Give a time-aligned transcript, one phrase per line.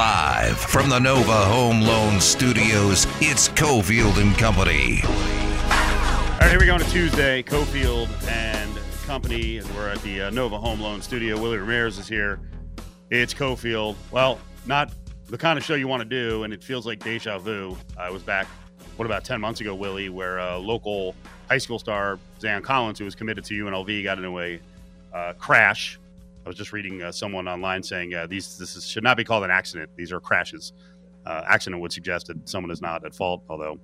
[0.00, 5.02] Live from the Nova Home Loan Studios, it's Cofield and Company.
[5.04, 7.42] All right, here we go on a Tuesday.
[7.42, 11.38] Cofield and Company, we're at the uh, Nova Home Loan Studio.
[11.38, 12.40] Willie Ramirez is here.
[13.10, 13.94] It's Cofield.
[14.10, 14.90] Well, not
[15.28, 17.76] the kind of show you want to do, and it feels like deja vu.
[17.98, 18.46] I was back,
[18.96, 21.14] what about 10 months ago, Willie, where a local
[21.46, 24.60] high school star, Zaon Collins, who was committed to UNLV, got into a
[25.12, 25.99] uh, crash.
[26.44, 29.24] I was just reading uh, someone online saying uh, these this is, should not be
[29.24, 29.90] called an accident.
[29.96, 30.72] These are crashes.
[31.26, 33.78] Uh, accident would suggest that someone is not at fault, although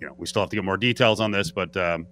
[0.00, 1.50] you know we still have to get more details on this.
[1.50, 2.06] But um,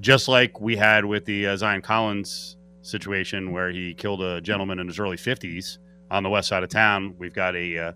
[0.00, 4.78] just like we had with the uh, Zaon Collins situation, where he killed a gentleman
[4.78, 5.78] in his early 50s
[6.10, 7.92] on the west side of town, we've got a uh,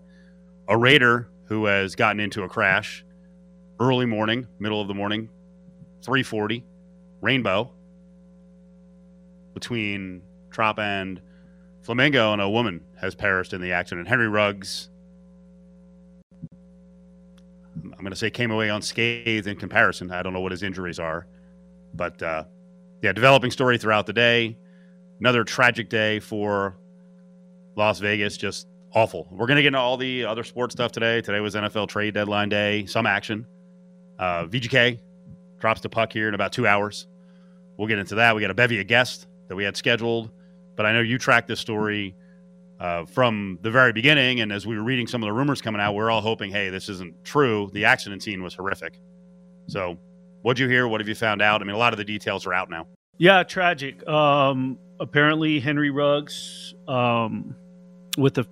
[0.67, 3.05] a raider who has gotten into a crash
[3.79, 5.29] early morning, middle of the morning,
[6.01, 6.63] 340,
[7.21, 7.71] Rainbow,
[9.53, 11.21] between Trop and
[11.81, 14.07] Flamingo, and a woman has perished in the accident.
[14.07, 14.89] Henry Ruggs,
[17.83, 20.11] I'm going to say, came away unscathed in comparison.
[20.11, 21.27] I don't know what his injuries are,
[21.93, 22.43] but uh,
[23.01, 24.57] yeah, developing story throughout the day.
[25.19, 26.77] Another tragic day for
[27.75, 28.37] Las Vegas.
[28.37, 29.27] Just awful.
[29.31, 31.21] We're going to get into all the other sports stuff today.
[31.21, 32.85] Today was NFL trade deadline day.
[32.85, 33.45] Some action.
[34.19, 34.99] Uh, VGK
[35.59, 37.07] drops the puck here in about two hours.
[37.77, 38.35] We'll get into that.
[38.35, 40.31] We got a bevy of guests that we had scheduled,
[40.75, 42.15] but I know you tracked this story
[42.81, 44.41] uh, from the very beginning.
[44.41, 46.51] And as we were reading some of the rumors coming out, we are all hoping,
[46.51, 47.69] hey, this isn't true.
[47.73, 48.99] The accident scene was horrific.
[49.67, 49.97] So,
[50.41, 50.87] what'd you hear?
[50.87, 51.61] What have you found out?
[51.61, 52.87] I mean, a lot of the details are out now.
[53.19, 54.05] Yeah, tragic.
[54.07, 57.55] Um, apparently, Henry Ruggs, um,
[58.17, 58.47] with a,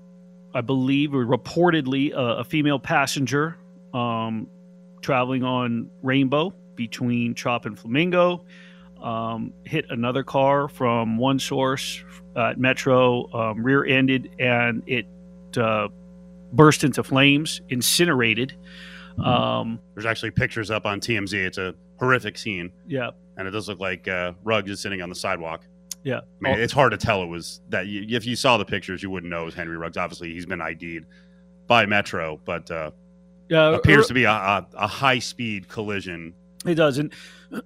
[0.54, 3.58] I believe, or reportedly, a, a female passenger
[3.96, 4.48] um,
[5.02, 8.46] traveling on Rainbow between Trop and Flamingo.
[9.02, 12.04] Um, hit another car from one source
[12.36, 15.06] at Metro, um, rear ended, and it
[15.58, 15.88] uh,
[16.54, 18.56] burst into flames, incinerated.
[19.12, 19.22] Mm-hmm.
[19.22, 21.34] Um, There's actually pictures up on TMZ.
[21.34, 22.72] It's a horrific scene.
[22.88, 23.12] Yeah.
[23.38, 25.66] And it does look like uh, Ruggs is sitting on the sidewalk.
[26.04, 26.18] Yeah.
[26.18, 26.62] I mean, oh.
[26.62, 27.88] it's hard to tell it was that.
[27.88, 29.98] You, if you saw the pictures, you wouldn't know it was Henry Ruggs.
[29.98, 31.06] Obviously, he's been ID'd
[31.68, 32.92] by Metro, but uh,
[33.50, 36.34] yeah, appears er, to be a, a, a high speed collision.
[36.66, 37.14] It does, and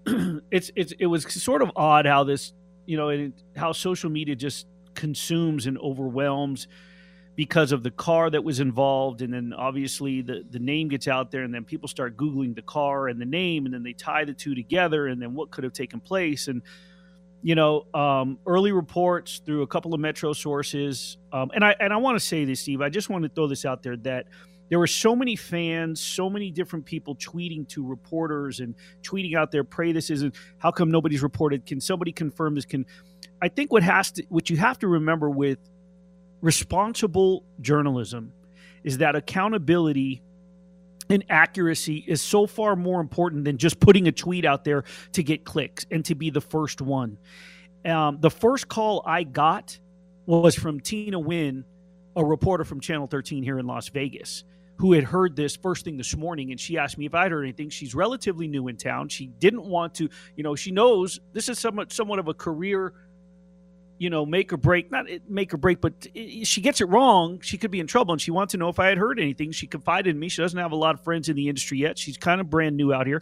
[0.51, 2.53] it's it's it was sort of odd how this
[2.85, 6.67] you know it, how social media just consumes and overwhelms
[7.35, 11.31] because of the car that was involved and then obviously the, the name gets out
[11.31, 14.23] there and then people start googling the car and the name and then they tie
[14.23, 16.61] the two together and then what could have taken place and
[17.41, 21.91] you know um, early reports through a couple of metro sources um, and i and
[21.91, 24.27] i want to say this steve i just want to throw this out there that
[24.73, 28.73] there were so many fans, so many different people tweeting to reporters and
[29.03, 31.67] tweeting out there, pray this isn't how come nobody's reported?
[31.67, 32.65] Can somebody confirm this?
[32.65, 32.87] Can
[33.39, 35.59] I think what has to what you have to remember with
[36.41, 38.33] responsible journalism
[38.83, 40.23] is that accountability
[41.07, 45.21] and accuracy is so far more important than just putting a tweet out there to
[45.21, 47.19] get clicks and to be the first one.
[47.85, 49.77] Um, the first call I got
[50.25, 51.63] was from Tina Wynn,
[52.15, 54.43] a reporter from Channel 13 here in Las Vegas
[54.77, 57.43] who had heard this first thing this morning and she asked me if I'd heard
[57.43, 57.69] anything.
[57.69, 59.09] She's relatively new in town.
[59.09, 62.93] She didn't want to, you know, she knows this is somewhat somewhat of a career,
[63.99, 66.07] you know, make or break, not make or break, but
[66.43, 68.79] she gets it wrong, she could be in trouble and she wants to know if
[68.79, 69.51] I had heard anything.
[69.51, 70.29] She confided in me.
[70.29, 71.97] She doesn't have a lot of friends in the industry yet.
[71.97, 73.21] She's kind of brand new out here.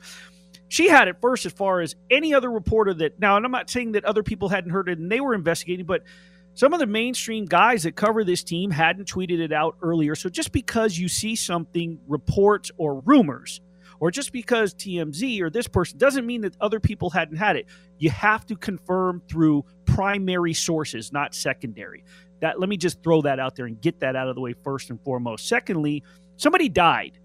[0.70, 3.70] She had it first as far as any other reporter that now, and I'm not
[3.70, 6.04] saying that other people hadn't heard it and they were investigating, but
[6.54, 10.16] some of the mainstream guys that cover this team hadn't tweeted it out earlier.
[10.16, 13.62] So just because you see something, reports or rumors,
[14.02, 17.68] or just because TMZ or this person doesn't mean that other people hadn't had it.
[18.00, 22.04] You have to confirm through primary sources, not secondary.
[22.40, 24.54] That let me just throw that out there and get that out of the way
[24.64, 25.48] first and foremost.
[25.48, 26.04] Secondly,
[26.36, 27.20] somebody died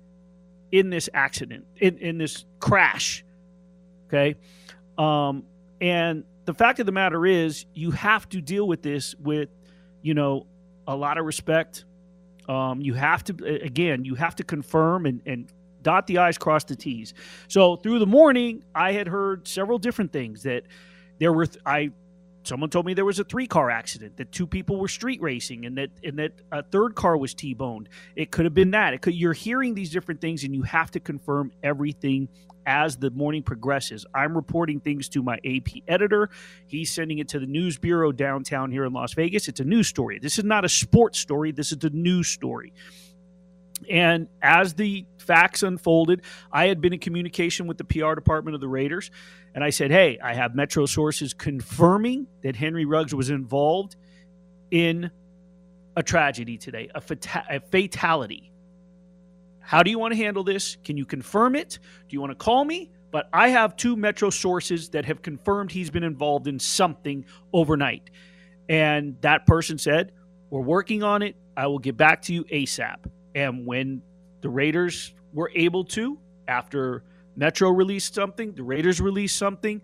[0.71, 3.25] in this accident, in, in this crash.
[4.09, 4.37] Okay.
[4.99, 5.45] Um,
[5.81, 9.51] and the fact of the matter is, you have to deal with this with,
[10.03, 10.47] you know,
[10.87, 11.85] a lot of respect.
[12.49, 16.65] Um, you have to, again, you have to confirm and, and dot the I's, cross
[16.65, 17.15] the T's.
[17.49, 20.63] So through the morning, I had heard several different things that
[21.19, 21.91] there were, th- I,
[22.47, 25.67] someone told me there was a three car accident, that two people were street racing
[25.67, 27.89] and that, and that a third car was T-boned.
[28.15, 28.95] It could have been that.
[28.95, 32.29] It could, you're hearing these different things and you have to confirm everything
[32.67, 34.05] as the morning progresses.
[34.13, 36.31] I'm reporting things to my AP editor.
[36.67, 39.49] He's sending it to the news bureau downtown here in Las Vegas.
[39.49, 40.19] It's a news story.
[40.19, 42.73] This is not a sports story, this is a news story.
[43.91, 48.61] And as the facts unfolded, I had been in communication with the PR department of
[48.61, 49.11] the Raiders.
[49.57, 53.97] And I said, hey, I have Metro sources confirming that Henry Ruggs was involved
[54.71, 55.11] in
[55.97, 58.53] a tragedy today, a, fata- a fatality.
[59.61, 60.77] How do you want to handle this?
[60.85, 61.79] Can you confirm it?
[62.07, 62.91] Do you want to call me?
[63.11, 67.25] But I have two Metro sources that have confirmed he's been involved in something
[67.55, 68.11] overnight.
[68.69, 70.13] And that person said,
[70.51, 71.35] We're working on it.
[71.57, 72.99] I will get back to you ASAP.
[73.35, 74.03] And when
[74.43, 77.05] the Raiders were able to, after
[77.37, 79.83] Metro released something, the Raiders released something,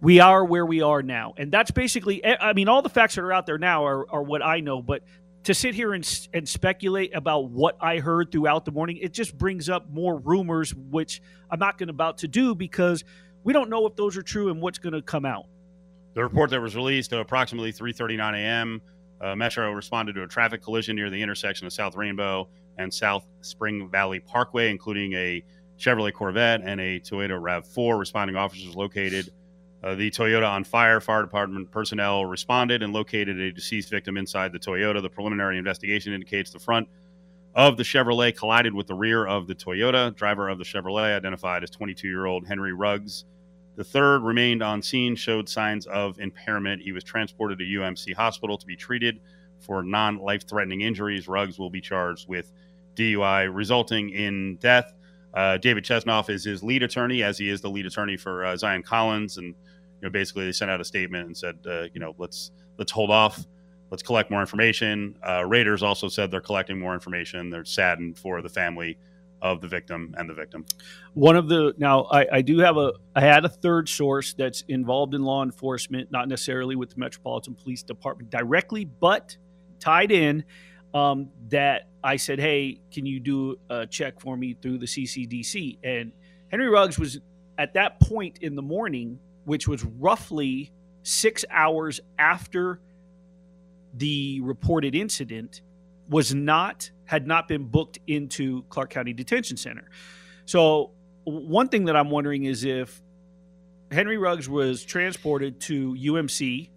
[0.00, 1.34] we are where we are now.
[1.36, 4.22] And that's basically, I mean, all the facts that are out there now are, are
[4.22, 5.02] what I know, but
[5.44, 9.36] to sit here and, and speculate about what I heard throughout the morning, it just
[9.36, 11.20] brings up more rumors, which
[11.50, 13.04] I'm not going about to do because
[13.44, 15.46] we don't know if those are true and what's going to come out.
[16.14, 18.82] The report that was released at approximately 3:39 a.m.
[19.20, 23.24] Uh, Metro responded to a traffic collision near the intersection of South Rainbow and South
[23.40, 25.42] Spring Valley Parkway, including a
[25.82, 27.98] Chevrolet Corvette and a Toyota RAV4.
[27.98, 29.30] Responding officers located
[29.82, 31.00] uh, the Toyota on fire.
[31.00, 35.02] Fire department personnel responded and located a deceased victim inside the Toyota.
[35.02, 36.88] The preliminary investigation indicates the front
[37.54, 40.14] of the Chevrolet collided with the rear of the Toyota.
[40.14, 43.24] Driver of the Chevrolet, identified as 22 year old Henry Ruggs.
[43.74, 46.82] The third remained on scene, showed signs of impairment.
[46.82, 49.18] He was transported to UMC Hospital to be treated
[49.58, 51.26] for non life threatening injuries.
[51.26, 52.52] Ruggs will be charged with
[52.94, 54.92] DUI, resulting in death.
[55.34, 58.54] Uh, David Chesnoff is his lead attorney, as he is the lead attorney for uh,
[58.54, 59.54] Zaon Collins, and you
[60.02, 63.10] know basically they sent out a statement and said, uh, you know, let's let's hold
[63.10, 63.44] off,
[63.90, 65.16] let's collect more information.
[65.26, 67.50] Uh, Raiders also said they're collecting more information.
[67.50, 68.98] They're saddened for the family
[69.42, 70.64] of the victim and the victim.
[71.14, 74.64] One of the now I, I do have a I had a third source that's
[74.68, 79.36] involved in law enforcement, not necessarily with the Metropolitan Police Department directly, but
[79.80, 80.44] tied in.
[80.94, 85.78] Um, that I said, hey, can you do a check for me through the CCDC?
[85.82, 86.12] And
[86.50, 87.18] Henry Ruggs was
[87.56, 90.70] at that point in the morning, which was roughly
[91.02, 92.80] six hours after
[93.94, 95.62] the reported incident,
[96.08, 99.90] was not had not been booked into Clark County Detention Center.
[100.46, 100.92] So
[101.24, 103.02] one thing that I'm wondering is if
[103.90, 106.70] Henry Ruggs was transported to UMC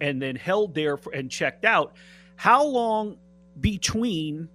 [0.00, 1.94] and then held there for, and checked out,
[2.34, 3.16] how long
[3.60, 4.48] between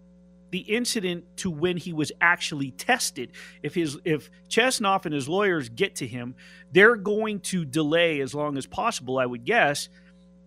[0.52, 3.32] the incident to when he was actually tested.
[3.64, 6.36] If his if Chesnoff and his lawyers get to him,
[6.72, 9.90] they're going to delay as long as possible, I would guess,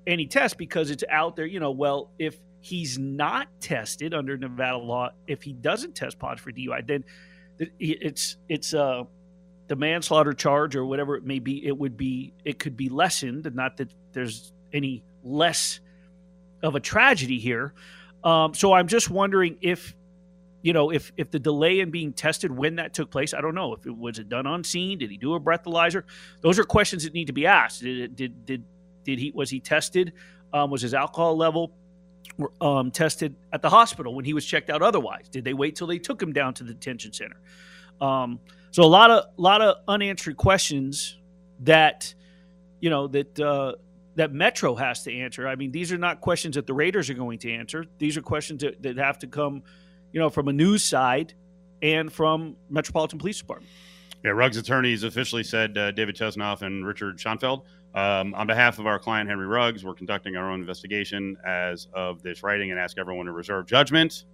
[0.06, 1.46] any test because it's out there.
[1.46, 6.44] You know, well, if he's not tested under Nevada law, if he doesn't test positive
[6.44, 7.04] for DUI, then
[7.78, 9.04] it's it's uh
[9.66, 11.66] the manslaughter charge or whatever it may be.
[11.66, 15.80] It would be it could be lessened, not that there's any less
[16.62, 17.72] of a tragedy here
[18.24, 19.94] um, so I'm just wondering if,
[20.62, 23.54] you know, if if the delay in being tested when that took place, I don't
[23.54, 24.98] know if it was it done on scene.
[24.98, 26.04] Did he do a breathalyzer?
[26.40, 27.82] Those are questions that need to be asked.
[27.82, 28.64] Did did did,
[29.04, 30.14] did he was he tested?
[30.54, 31.72] Um, was his alcohol level
[32.60, 34.82] um, tested at the hospital when he was checked out?
[34.82, 37.36] Otherwise, did they wait till they took him down to the detention center?
[38.00, 41.18] Um, so a lot of lot of unanswered questions
[41.60, 42.14] that
[42.80, 43.74] you know that uh,
[44.16, 45.48] that Metro has to answer.
[45.48, 47.84] I mean, these are not questions that the Raiders are going to answer.
[47.98, 49.62] These are questions that, that have to come,
[50.12, 51.34] you know, from a news side
[51.82, 53.70] and from Metropolitan Police Department.
[54.24, 57.62] Yeah, Ruggs attorneys officially said uh, David Chesnoff and Richard Schonfeld.
[57.94, 62.22] Um, on behalf of our client Henry Ruggs, we're conducting our own investigation as of
[62.22, 64.24] this writing and ask everyone to reserve judgment.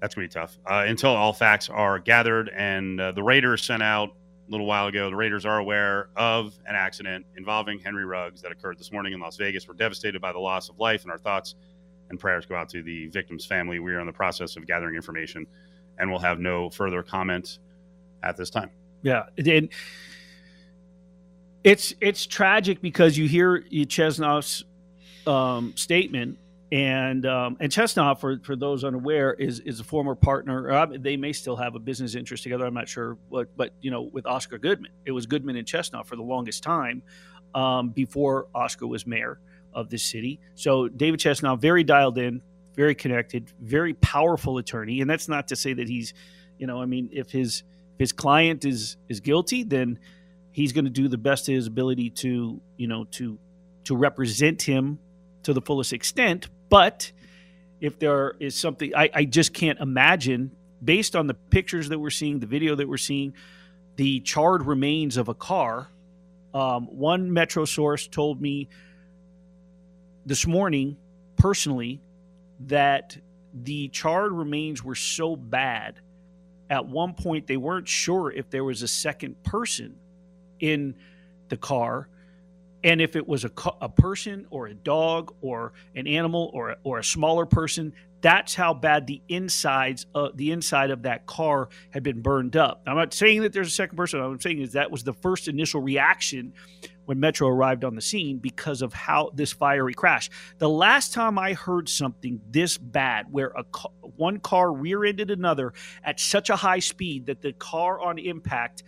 [0.00, 2.50] That's going to be tough uh, until all facts are gathered.
[2.54, 4.10] And uh, the Raiders sent out
[4.50, 8.78] little while ago, the Raiders are aware of an accident involving Henry Ruggs that occurred
[8.78, 9.68] this morning in Las Vegas.
[9.68, 11.54] We're devastated by the loss of life, and our thoughts
[12.10, 13.78] and prayers go out to the victim's family.
[13.78, 15.46] We are in the process of gathering information,
[15.98, 17.60] and we'll have no further comment
[18.22, 18.70] at this time.
[19.02, 19.24] Yeah,
[21.64, 24.64] it's it's tragic because you hear Chesnoff's
[25.26, 26.38] um, statement
[26.72, 30.70] and um, and Chesnoff, for for those unaware, is is a former partner.
[30.70, 32.64] Uh, they may still have a business interest together.
[32.64, 36.06] I'm not sure what, but you know, with Oscar Goodman, it was Goodman and Chesnoff
[36.06, 37.02] for the longest time
[37.54, 39.40] um, before Oscar was mayor
[39.74, 40.40] of this city.
[40.54, 42.42] So David Chesnoff, very dialed in,
[42.76, 45.00] very connected, very powerful attorney.
[45.00, 46.14] And that's not to say that he's,
[46.58, 49.98] you know, I mean, if his if his client is is guilty, then
[50.52, 53.38] he's going to do the best of his ability to, you know, to
[53.84, 55.00] to represent him
[55.42, 56.48] to the fullest extent.
[56.70, 57.12] But
[57.80, 62.10] if there is something, I, I just can't imagine, based on the pictures that we're
[62.10, 63.34] seeing, the video that we're seeing,
[63.96, 65.88] the charred remains of a car.
[66.54, 68.68] Um, one Metro source told me
[70.24, 70.96] this morning,
[71.36, 72.00] personally,
[72.60, 73.18] that
[73.52, 76.00] the charred remains were so bad
[76.70, 79.96] at one point they weren't sure if there was a second person
[80.60, 80.94] in
[81.48, 82.08] the car
[82.82, 86.98] And if it was a, a person or a dog or an animal or, or
[86.98, 92.20] a smaller person, that's how bad the insides the inside of that car had been
[92.20, 92.82] burned up.
[92.86, 94.20] I'm not saying that there's a second person.
[94.20, 96.52] I'm saying is that was the first initial reaction
[97.06, 100.30] when Metro arrived on the scene because of how this fiery crash.
[100.58, 103.64] The last time I heard something this bad, where a
[104.16, 105.72] one car rear-ended another
[106.04, 108.82] at such a high speed that the car on impact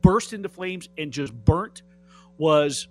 [0.00, 1.82] burst into flames and just burnt,
[2.38, 2.88] was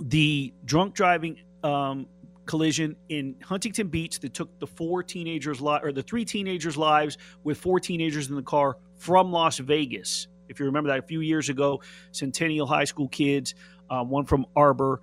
[0.00, 2.06] the drunk driving um,
[2.46, 7.18] collision in Huntington Beach that took the four teenagers li- or the three teenagers' lives
[7.42, 10.28] with four teenagers in the car from Las Vegas.
[10.48, 11.82] If you remember that a few years ago,
[12.12, 13.54] Centennial High School kids,
[13.90, 15.00] um, one from Arbor.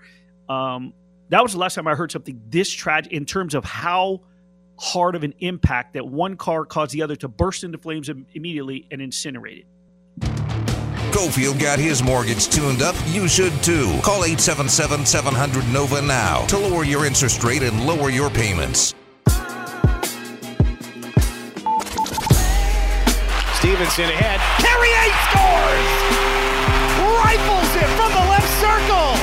[0.49, 0.93] Um,
[1.29, 4.21] that was the last time I heard something this tragic in terms of how
[4.77, 8.87] hard of an impact that one car caused the other to burst into flames immediately
[8.91, 9.65] and incinerate it.
[11.11, 12.95] Cofield got his mortgage tuned up.
[13.07, 13.99] You should too.
[14.01, 18.95] Call 877 700 NOVA now to lower your interest rate and lower your payments.
[23.59, 24.39] Stephenson ahead.
[24.57, 25.89] Carrier scores!
[27.21, 29.13] Rifles it from the left circle!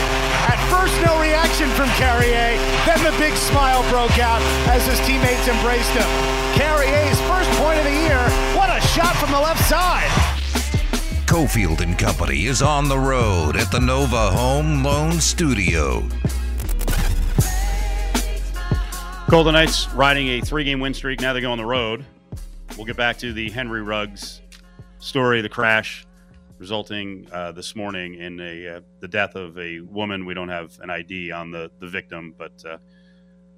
[0.47, 2.55] At first, no reaction from Carrier.
[2.87, 6.07] Then the big smile broke out as his teammates embraced him.
[6.55, 8.23] Carrier's first point of the year.
[8.55, 10.38] What a shot from the left side!
[11.29, 16.03] Cofield and Company is on the road at the Nova Home Loan Studio.
[19.29, 21.21] Golden Knights riding a three-game win streak.
[21.21, 22.07] Now they go on the road.
[22.79, 24.41] We'll get back to the Henry Ruggs
[25.01, 26.07] story, the crash
[26.57, 30.25] resulting uh, this morning in a uh, the death of a woman.
[30.25, 32.79] We don't have an ID on the the victim, but uh,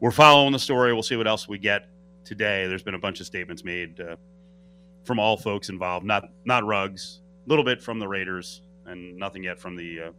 [0.00, 0.92] we're following the story.
[0.92, 1.88] We'll see what else we get
[2.24, 2.66] today.
[2.66, 4.16] There's been a bunch of statements made uh,
[5.04, 9.58] from all folks involved, not not Ruggs, little bit from the Raiders and nothing yet
[9.58, 10.10] from the uh,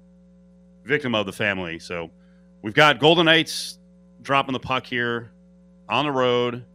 [0.84, 1.80] victim of the family.
[1.80, 2.10] So
[2.62, 3.80] we've got Golden Knights
[4.22, 5.32] dropping the puck here
[5.90, 6.66] on the road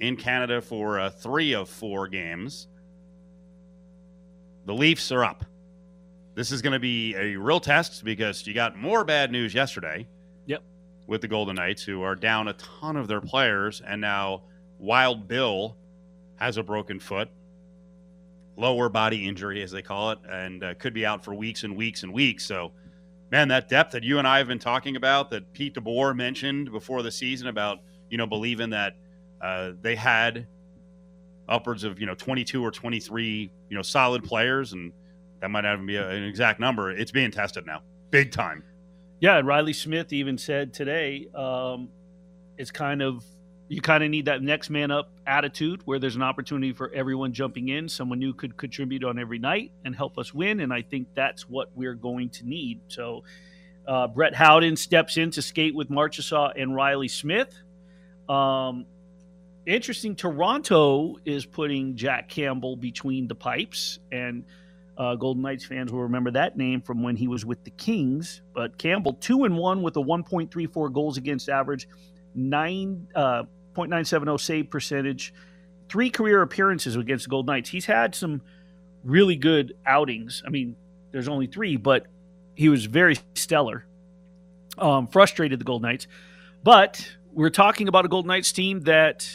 [0.00, 2.68] in Canada for uh, three of four games.
[4.66, 5.44] The Leafs are up.
[6.34, 10.06] This is going to be a real test because you got more bad news yesterday.
[10.46, 10.62] Yep.
[11.06, 14.42] With the Golden Knights, who are down a ton of their players, and now
[14.78, 15.76] Wild Bill
[16.36, 17.30] has a broken foot
[18.56, 21.76] lower body injury, as they call it, and uh, could be out for weeks and
[21.76, 22.44] weeks and weeks.
[22.44, 22.72] So,
[23.30, 26.70] man, that depth that you and I have been talking about, that Pete DeBoer mentioned
[26.72, 27.78] before the season about,
[28.10, 28.96] you know, believing that
[29.40, 30.46] uh, they had
[31.48, 34.92] upwards of, you know, 22 or 23, you know, solid players, and
[35.40, 36.90] that might not even be a, an exact number.
[36.90, 38.62] It's being tested now, big time.
[39.20, 41.88] Yeah, And Riley Smith even said today um,
[42.58, 43.24] it's kind of
[43.68, 47.32] you kind of need that next man up attitude where there's an opportunity for everyone
[47.32, 50.60] jumping in, someone new could contribute on every night and help us win.
[50.60, 52.80] And I think that's what we're going to need.
[52.88, 53.24] So
[53.86, 57.54] uh, Brett Howden steps in to skate with Marchessault and Riley Smith.
[58.28, 58.86] Um,
[59.66, 63.98] interesting, Toronto is putting Jack Campbell between the pipes.
[64.12, 64.44] And
[64.96, 68.42] uh, Golden Knights fans will remember that name from when he was with the Kings.
[68.54, 71.88] But Campbell, two and one with a 1.34 goals against average,
[72.34, 73.44] nine uh,
[73.76, 75.32] .970 save percentage,
[75.88, 77.70] three career appearances against the Gold Knights.
[77.70, 78.40] He's had some
[79.04, 80.42] really good outings.
[80.46, 80.76] I mean,
[81.12, 82.06] there's only three, but
[82.54, 83.84] he was very stellar.
[84.78, 86.06] Um, frustrated the Gold Knights,
[86.62, 89.26] but we're talking about a Gold Knights team that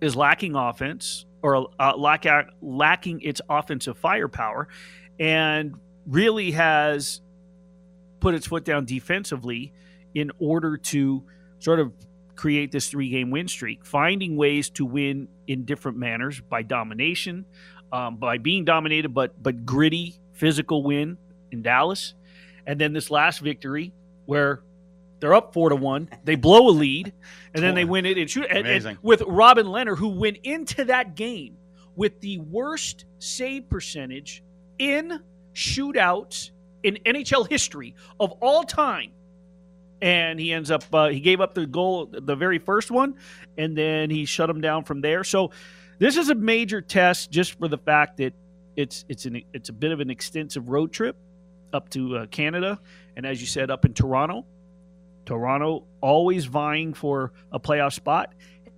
[0.00, 2.26] is lacking offense or uh, lack,
[2.60, 4.68] lacking its offensive firepower,
[5.18, 5.74] and
[6.06, 7.20] really has
[8.20, 9.72] put its foot down defensively
[10.14, 11.24] in order to
[11.58, 11.92] sort of
[12.38, 17.44] create this three game win streak, finding ways to win in different manners by domination,
[17.92, 21.18] um, by being dominated, but but gritty physical win
[21.50, 22.14] in Dallas,
[22.66, 23.92] and then this last victory
[24.26, 24.62] where
[25.18, 27.12] they're up four to one, they blow a lead,
[27.54, 30.84] and then they win it and shoot and, and with Robin Lehner, who went into
[30.84, 31.56] that game
[31.96, 34.44] with the worst save percentage
[34.78, 35.20] in
[35.54, 36.52] shootouts
[36.84, 39.10] in NHL history of all time
[40.00, 43.14] and he ends up uh, he gave up the goal the very first one
[43.56, 45.24] and then he shut him down from there.
[45.24, 45.50] So
[45.98, 48.34] this is a major test just for the fact that
[48.76, 51.16] it's it's an it's a bit of an extensive road trip
[51.72, 52.78] up to uh, Canada
[53.16, 54.46] and as you said up in Toronto.
[55.26, 58.32] Toronto always vying for a playoff spot.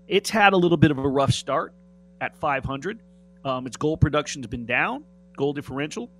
[0.09, 1.73] It's had a little bit of a rough start
[2.21, 2.99] at 500
[3.45, 5.05] um, its goal production's been down
[5.37, 6.11] goal differential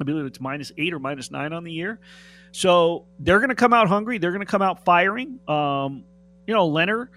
[0.00, 2.00] I believe it's minus eight or minus nine on the year
[2.52, 4.18] so they're going to come out hungry.
[4.18, 5.40] They're going to come out firing.
[5.48, 6.04] Um,
[6.46, 7.08] you know, Lehner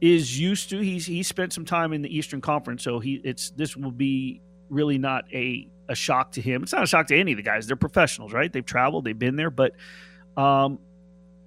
[0.00, 0.78] is used to.
[0.78, 4.40] He's he spent some time in the Eastern Conference, so he it's this will be
[4.70, 6.62] really not a a shock to him.
[6.62, 7.66] It's not a shock to any of the guys.
[7.66, 8.50] They're professionals, right?
[8.50, 9.72] They've traveled, they've been there, but
[10.36, 10.78] Um,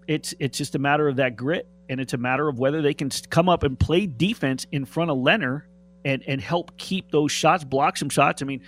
[0.08, 2.94] it's it's just a matter of that grit, and it's a matter of whether they
[2.94, 5.64] can come up and play defense in front of Lehner
[6.06, 8.42] and and help keep those shots, block some shots.
[8.42, 8.62] I mean,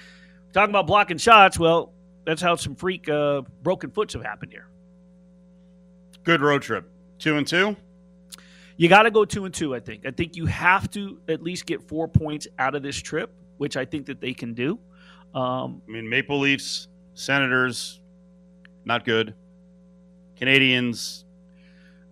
[0.55, 1.93] talking about blocking shots, well,
[2.25, 4.69] that's how some freak uh, broken foots have happened here.
[6.24, 6.89] Good road trip.
[7.19, 7.75] Two and two.
[8.77, 9.75] You got to go two and two.
[9.75, 10.05] I think.
[10.05, 13.77] I think you have to at least get four points out of this trip, which
[13.77, 14.79] I think that they can do.
[15.33, 18.00] Um, I mean, Maple Leafs, Senators,
[18.85, 19.35] not good.
[20.39, 21.25] Canadiens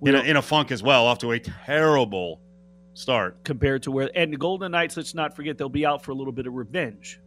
[0.01, 2.41] in a, in a funk as well, off to a terrible
[2.93, 4.97] start compared to where and the Golden Knights.
[4.97, 7.19] Let's not forget they'll be out for a little bit of revenge.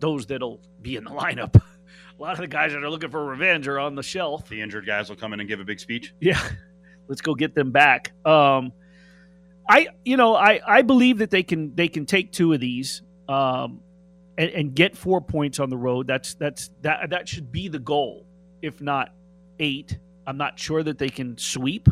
[0.00, 1.54] Those that'll be in the lineup.
[2.18, 4.48] a lot of the guys that are looking for revenge are on the shelf.
[4.48, 6.14] The injured guys will come in and give a big speech.
[6.20, 6.40] Yeah,
[7.08, 8.12] let's go get them back.
[8.26, 8.72] Um,
[9.68, 13.02] I you know I I believe that they can they can take two of these.
[13.28, 13.82] Um,
[14.38, 16.06] and, and get four points on the road.
[16.06, 18.24] That's that's that that should be the goal,
[18.62, 19.12] if not
[19.58, 19.98] eight.
[20.26, 21.88] I'm not sure that they can sweep,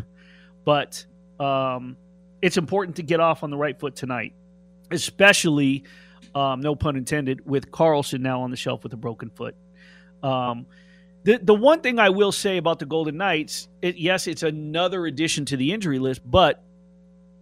[0.63, 1.05] but
[1.39, 1.97] um,
[2.41, 4.33] it's important to get off on the right foot tonight,
[4.89, 5.83] especially,
[6.35, 9.55] um, no pun intended, with Karlsson now on the shelf with a broken foot.
[10.23, 10.65] Um,
[11.23, 15.05] the the one thing I will say about the Golden Knights, it, yes, it's another
[15.05, 16.63] addition to the injury list, but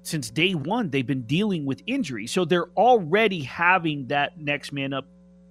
[0.04, 4.94] since day one they've been dealing with injury, so they're already having that next man
[4.94, 5.06] up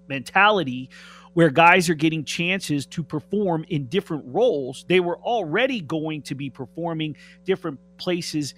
[0.08, 0.90] mentality
[1.34, 4.84] where guys are getting chances to perform in different roles.
[4.88, 8.54] They were already going to be performing different places,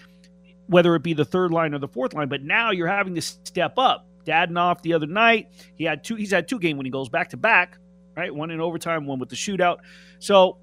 [0.67, 3.23] whether it be the third line or the fourth line, but now you're having to
[3.23, 4.06] step up.
[4.27, 6.17] Dadonov the other night, he had two.
[6.17, 7.79] He's had two game winning goals back to back,
[8.17, 8.35] right?
[8.35, 9.79] One in overtime, one with the shootout.
[10.19, 10.59] So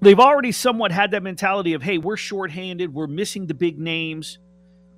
[0.00, 4.38] they've already somewhat had that mentality of, hey, we're shorthanded, we're missing the big names.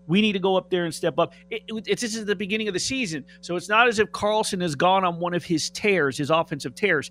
[0.08, 1.32] We need to go up there and step up.
[1.50, 4.08] It, it, it's this is the beginning of the season, so it's not as if
[4.12, 7.10] Karlsson has gone on one of his tears, his offensive tears.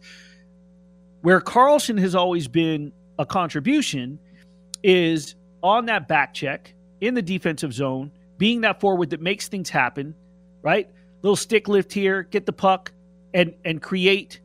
[1.21, 4.19] Where Karlsson has always been a contribution
[4.83, 9.69] is on that back check in the defensive zone, being that forward that makes things
[9.69, 10.15] happen,
[10.65, 10.89] right?
[11.21, 12.91] Little stick lift here, get the puck,
[13.33, 14.41] and and create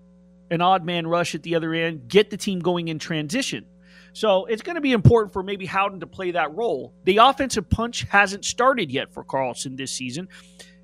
[0.51, 3.65] an odd man rush at the other end, get the team going in transition.
[4.13, 6.93] So it's going to be important for maybe Howden to play that role.
[7.05, 10.29] The offensive punch hasn't started yet for Karlsson this season.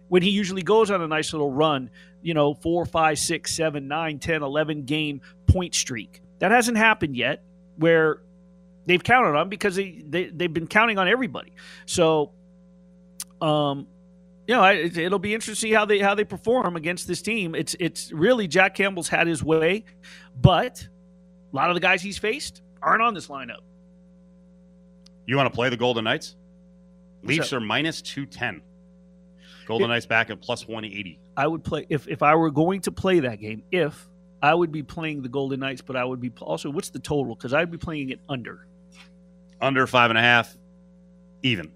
[0.09, 1.91] When he usually goes on a nice little run,
[2.23, 6.23] you know, four, five, six, seven, nine, 10, 11 game point streak.
[6.39, 7.43] That hasn't happened yet
[7.77, 8.21] where
[8.87, 11.53] they've counted on because they, they, they've been counting on everybody.
[11.87, 12.31] So,
[13.41, 13.89] um,
[14.47, 17.21] you know, it, it'll be interesting to see how they how they perform against this
[17.21, 17.55] team.
[17.55, 19.85] It's it's really Jack Campbell's had his way,
[20.41, 20.87] but
[21.53, 23.61] a lot of the guys he's faced aren't on this lineup.
[25.27, 26.37] You want to play the Golden Knights?
[27.25, 28.63] Leafs are minus 210.
[29.67, 31.19] Golden it, Knights back at plus 180.
[31.37, 33.65] I would play if if I were going to play that game.
[33.73, 34.07] If
[34.43, 37.35] I would be playing the Golden Knights, but I would be also what's the total?
[37.35, 38.67] Because I'd be playing it under.
[39.61, 40.57] Under five and a half,
[41.43, 41.73] even.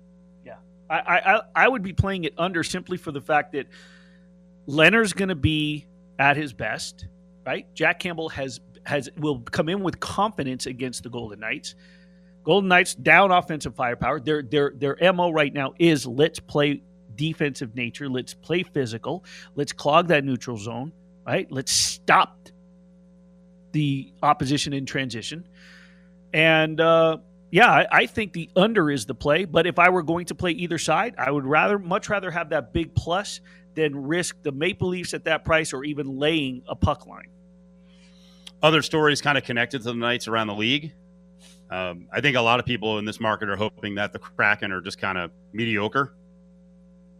[0.91, 3.67] I I I would be playing it under simply for the fact that
[4.67, 5.87] Leonard's going to be
[6.19, 7.07] at his best,
[7.47, 7.67] right?
[7.75, 11.75] Jack Campbell has has will come in with confidence against the Golden Knights.
[12.45, 14.21] Golden Knights down offensive firepower.
[14.21, 16.83] Their their their mo right now is let's play
[17.15, 18.09] defensive nature.
[18.09, 19.25] Let's play physical.
[19.55, 20.93] Let's clog that neutral zone.
[21.27, 21.51] Right.
[21.53, 22.49] Let's stop
[23.73, 25.47] the opposition in transition.
[26.33, 27.19] And uh,
[27.51, 29.45] yeah, I, think the under is the play.
[29.45, 32.51] But if I were going to play either side, I would rather much rather have
[32.51, 33.41] that big plus
[33.75, 37.29] than risk the Maple Leafs at that price or even laying a puck line
[38.63, 40.93] other stories kind of connected to the Knights around the league.
[41.71, 44.73] Um, I think a lot of people in this market are hoping that the Kraken
[44.73, 46.15] are just kind of mediocre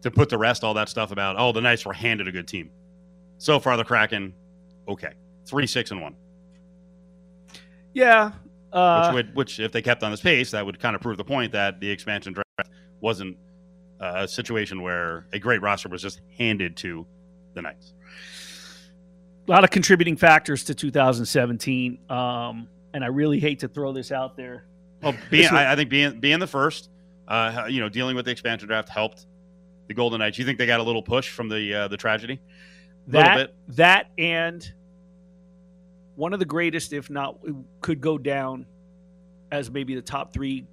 [0.03, 2.49] to put the rest all that stuff about, oh, the Knights were handed a good
[2.49, 2.71] team.
[3.39, 4.35] So far, the Kraken,
[4.89, 5.13] okay,
[5.47, 6.15] three, six, and one.
[7.95, 8.33] Yeah.
[8.73, 11.17] Uh, which would, which if they kept on this pace, that would kind of prove
[11.17, 13.37] the point that the expansion draft wasn't
[14.01, 17.07] a situation where a great roster was just handed to
[17.55, 17.93] the Knights
[19.51, 21.99] a lot of contributing factors to 2017.
[22.09, 24.67] Um, and I really hate to throw this out there.
[25.03, 26.91] Well, being, I, I, think being being the first,
[27.27, 29.27] uh, you know, dealing with the expansion draft helped
[29.89, 30.39] the Golden Knights.
[30.39, 32.41] You think they got a little push from the uh, the tragedy?
[33.09, 34.73] A that that and
[36.21, 37.39] one of the greatest, if not,
[37.81, 38.67] could go down
[39.51, 40.67] as maybe the top three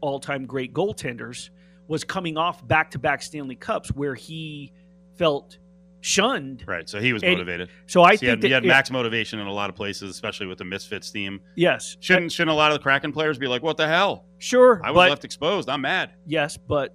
[0.00, 1.50] all time great goaltenders
[1.88, 4.72] was coming off back to back Stanley Cups where he
[5.18, 5.58] felt
[6.02, 6.62] shunned.
[6.68, 6.88] Right.
[6.88, 7.68] So he was and motivated.
[7.86, 9.74] So I so think he had, that, he had max motivation in a lot of
[9.74, 11.40] places, especially with the Misfits team.
[11.56, 11.96] Yes.
[11.98, 14.24] Shouldn't shouldn't a lot of the Kraken players be like, "What the hell?
[14.38, 15.68] Sure, I was but, left exposed.
[15.68, 16.94] I'm mad." Yes, but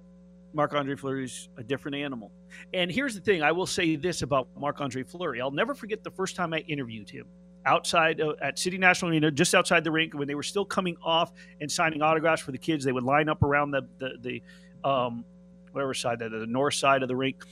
[0.54, 2.32] Marc Andre Fleury's a different animal.
[2.72, 5.42] And here's the thing: I will say this about Marc Andre Fleury.
[5.42, 7.26] I'll never forget the first time I interviewed him.
[7.66, 10.96] Outside uh, at City National Arena, just outside the rink, when they were still coming
[11.02, 12.84] off and signing autographs for the kids.
[12.84, 15.24] They would line up around the the, the um,
[15.72, 17.44] whatever side, that the north side of the rink,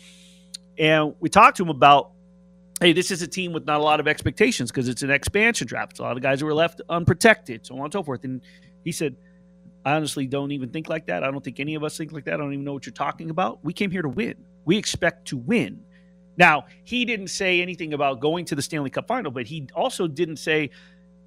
[0.79, 2.13] and we talked to him about.
[2.79, 5.67] Hey, this is a team with not a lot of expectations because it's an expansion
[5.67, 5.93] draft.
[5.93, 8.23] It's a lot of guys who were left unprotected, so on and so forth.
[8.25, 8.43] And
[8.85, 9.17] he said,
[9.87, 11.25] I honestly don't even think like that.
[11.25, 12.35] I don't think any of us think like that.
[12.35, 13.65] I don't even know what you're talking about.
[13.65, 14.35] We came here to win.
[14.67, 15.81] We expect to win.
[16.37, 20.07] Now, he didn't say anything about going to the Stanley Cup final, but he also
[20.07, 20.71] didn't say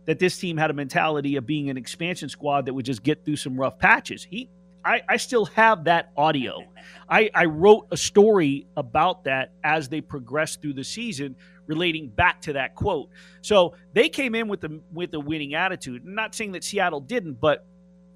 [0.05, 3.25] that this team had a mentality of being an expansion squad that would just get
[3.25, 4.23] through some rough patches.
[4.23, 4.49] He
[4.83, 6.63] I, I still have that audio.
[7.09, 11.35] I, I wrote a story about that as they progressed through the season,
[11.67, 13.09] relating back to that quote.
[13.41, 16.03] So they came in with the with a winning attitude.
[16.05, 17.65] I'm not saying that Seattle didn't, but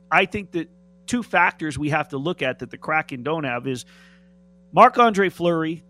[0.10, 0.69] I think that
[1.06, 3.86] two factors we have to look at that the Kraken don't have is
[4.71, 5.84] Marc Andre Fleury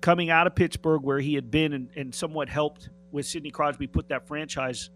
[0.00, 3.86] coming out of Pittsburgh, where he had been and, and somewhat helped with Sidney Crosby
[3.86, 4.90] put that franchise,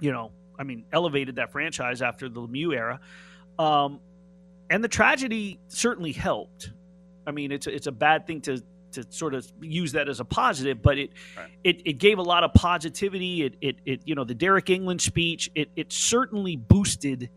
[0.00, 3.00] you know, I mean, elevated that franchise after the Lemieux era.
[3.58, 4.00] Um,
[4.70, 6.70] and the tragedy certainly helped.
[7.26, 10.20] I mean, it's a, it's a bad thing to to sort of use that as
[10.20, 11.50] a positive, but it right.
[11.64, 13.42] it, it gave a lot of positivity.
[13.42, 15.50] It, it it you know the Deryk Engelland speech.
[15.54, 17.30] It it certainly boosted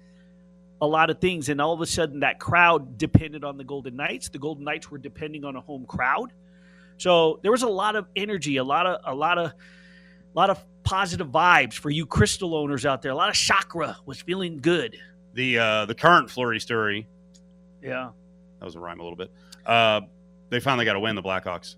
[0.82, 3.96] a lot of things, and all of a sudden that crowd depended on the Golden
[3.96, 4.30] Knights.
[4.30, 6.32] The Golden Knights were depending on a home crowd.
[6.98, 9.54] So there was a lot of energy, a lot of a lot of a
[10.34, 13.12] lot of positive vibes for you crystal owners out there.
[13.12, 14.98] A lot of chakra was feeling good.
[15.34, 17.08] The uh, the current Fleury story.
[17.82, 18.12] Yeah,
[18.60, 19.32] that was a rhyme a little bit.
[19.66, 20.02] Uh,
[20.50, 21.76] they finally got to win the Blackhawks.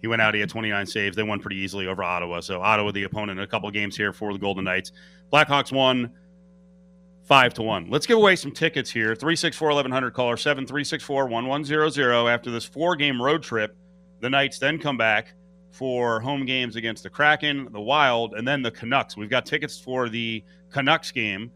[0.00, 0.34] He went out.
[0.34, 1.16] He had 29 saves.
[1.16, 2.40] They won pretty easily over Ottawa.
[2.40, 4.90] So Ottawa, the opponent, in a couple games here for the Golden Knights.
[5.32, 6.10] Blackhawks won
[7.22, 7.88] five to one.
[7.88, 9.14] Let's give away some tickets here.
[9.14, 13.76] 364 1100 caller 7364 1100 after this four game road trip
[14.22, 15.34] the Knights then come back
[15.72, 19.16] for home games against the Kraken, the Wild, and then the Canucks.
[19.16, 21.50] We've got tickets for the Canucks game.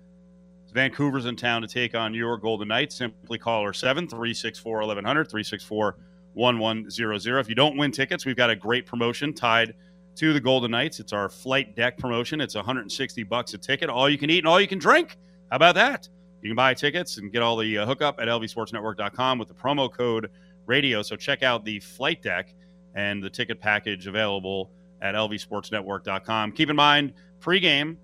[0.72, 2.96] Vancouver's in town to take on your Golden Knights.
[2.96, 5.96] Simply call her 7 364 1100 364
[6.34, 7.40] 1100.
[7.40, 9.74] If you don't win tickets, we've got a great promotion tied
[10.16, 11.00] to the Golden Knights.
[11.00, 12.40] It's our flight deck promotion.
[12.40, 15.16] It's 160 bucks a ticket, all you can eat and all you can drink.
[15.50, 16.08] How about that?
[16.42, 19.90] You can buy tickets and get all the uh, hookup at lvsportsnetwork.com with the promo
[19.90, 20.30] code
[20.66, 21.02] radio.
[21.02, 22.54] So check out the flight deck
[22.94, 24.70] and the ticket package available
[25.02, 26.52] at lvsportsnetwork.com.
[26.52, 27.96] Keep in mind, pregame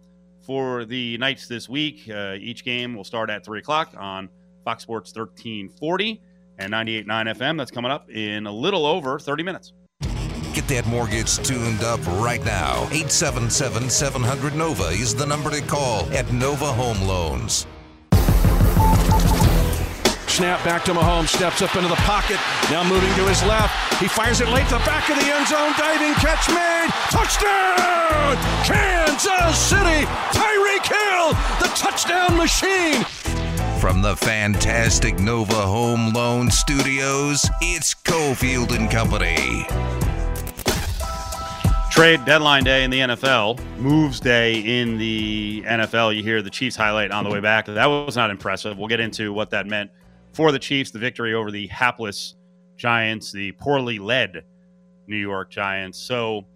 [0.43, 2.09] for the Knights this week.
[2.09, 4.29] Uh, each game will start at 3 o'clock on
[4.65, 6.21] Fox Sports 1340
[6.59, 7.59] and 98.9 FM.
[7.59, 9.73] That's coming up in a little over 30 minutes.
[10.55, 12.83] Get that mortgage tuned up right now.
[12.91, 17.67] 877 700 NOVA is the number to call at Nova Home Loans.
[20.33, 22.39] Snap back to Mahomes, steps up into the pocket,
[22.71, 24.01] now moving to his left.
[24.01, 26.89] He fires it late to the back of the end zone, diving catch made.
[27.11, 28.39] Touchdown!
[28.65, 30.07] Kansas City!
[30.33, 33.05] Tyreek Hill, the touchdown machine!
[33.79, 39.67] From the fantastic Nova Home Loan Studios, it's Cofield and Company.
[41.91, 46.17] Trade deadline day in the NFL, moves day in the NFL.
[46.17, 47.67] You hear the Chiefs highlight on the way back.
[47.67, 48.79] That was not impressive.
[48.79, 49.91] We'll get into what that meant
[50.33, 52.35] for the Chiefs, the victory over the hapless
[52.77, 54.45] Giants, the poorly led
[55.07, 55.99] New York Giants.
[55.99, 56.47] So,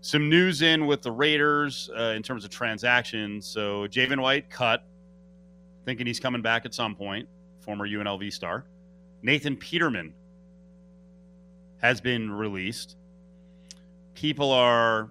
[0.00, 3.46] some news in with the Raiders uh, in terms of transactions.
[3.46, 4.84] So, Javin White cut,
[5.84, 7.28] thinking he's coming back at some point,
[7.60, 8.64] former UNLV star.
[9.22, 10.14] Nathan Peterman
[11.78, 12.96] has been released.
[14.14, 15.10] People are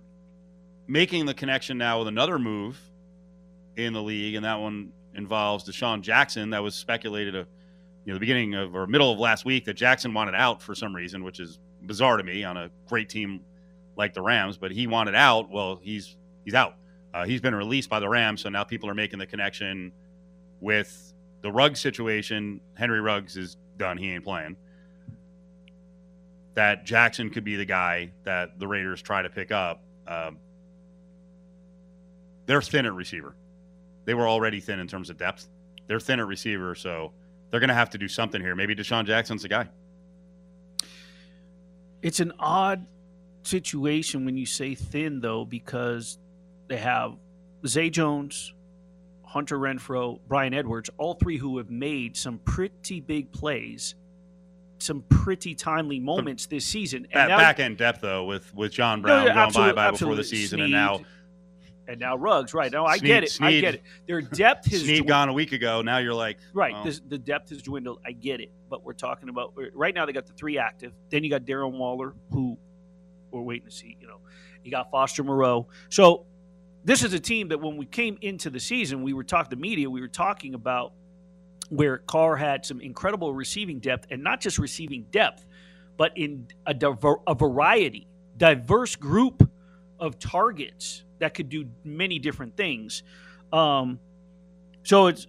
[0.88, 2.80] making the connection now with another move
[3.76, 6.52] in the league, and that one involves DeSean Jackson.
[6.52, 7.48] That was speculated a
[8.06, 10.76] you know the beginning of or middle of last week that Jackson wanted out for
[10.76, 13.42] some reason, which is bizarre to me on a great team
[13.96, 14.58] like the Rams.
[14.58, 15.50] But he wanted out.
[15.50, 16.76] Well, he's he's out.
[17.14, 19.92] Uh, he's been released by the Rams, so now people are making the connection
[20.60, 22.60] with the Ruggs situation.
[22.74, 24.58] Henry Ruggs is done; he ain't playing.
[26.56, 29.82] That Jackson could be the guy that the Raiders try to pick up.
[30.08, 30.38] Um,
[32.46, 33.36] they're thin at receiver.
[34.06, 35.48] They were already thin in terms of depth.
[35.88, 37.14] They're thin at receiver, so
[37.54, 38.56] they're going to have to do something here.
[38.56, 39.70] Maybe DeSean Jackson's the guy.
[42.02, 42.84] It's an odd
[43.44, 46.18] situation when you say thin, though, because
[46.68, 47.14] they have
[47.68, 48.56] Zay Jones,
[49.22, 53.94] Hunter Renfrow, Bryan Edwards, all three who have made some pretty big plays,
[54.80, 57.04] some pretty timely moments this season.
[57.04, 59.74] And back, now, back end depth though, with with John Brown no, yeah, going bye
[59.74, 61.02] bye before the season, Snead, and now
[61.88, 62.54] and now Ruggs.
[62.54, 63.32] Right now, I Snead, get it.
[63.32, 63.84] Snead, I get it.
[64.08, 65.82] Their depth has Snead gone a week ago.
[65.82, 66.74] Now you're like right.
[66.76, 66.84] Oh.
[66.84, 68.00] This, the depth has dwindled.
[68.06, 70.06] I get it, but we're talking about right now.
[70.06, 70.94] They got the three active.
[71.10, 72.58] Then you got Darren Waller, who
[73.32, 73.98] we're waiting to see.
[74.00, 74.20] You know,
[74.64, 75.68] you got Foster Moreau.
[75.90, 76.26] So
[76.86, 79.56] this is a team that when we came into the season, we were talking to
[79.56, 80.94] media, we were talking about
[81.70, 85.46] where Carr had some incredible receiving depth, and not just receiving depth,
[85.98, 89.50] but in a, diver- a variety, diverse group
[90.00, 93.02] of targets that could do many different things.
[93.54, 93.98] Um,
[94.84, 95.26] so it's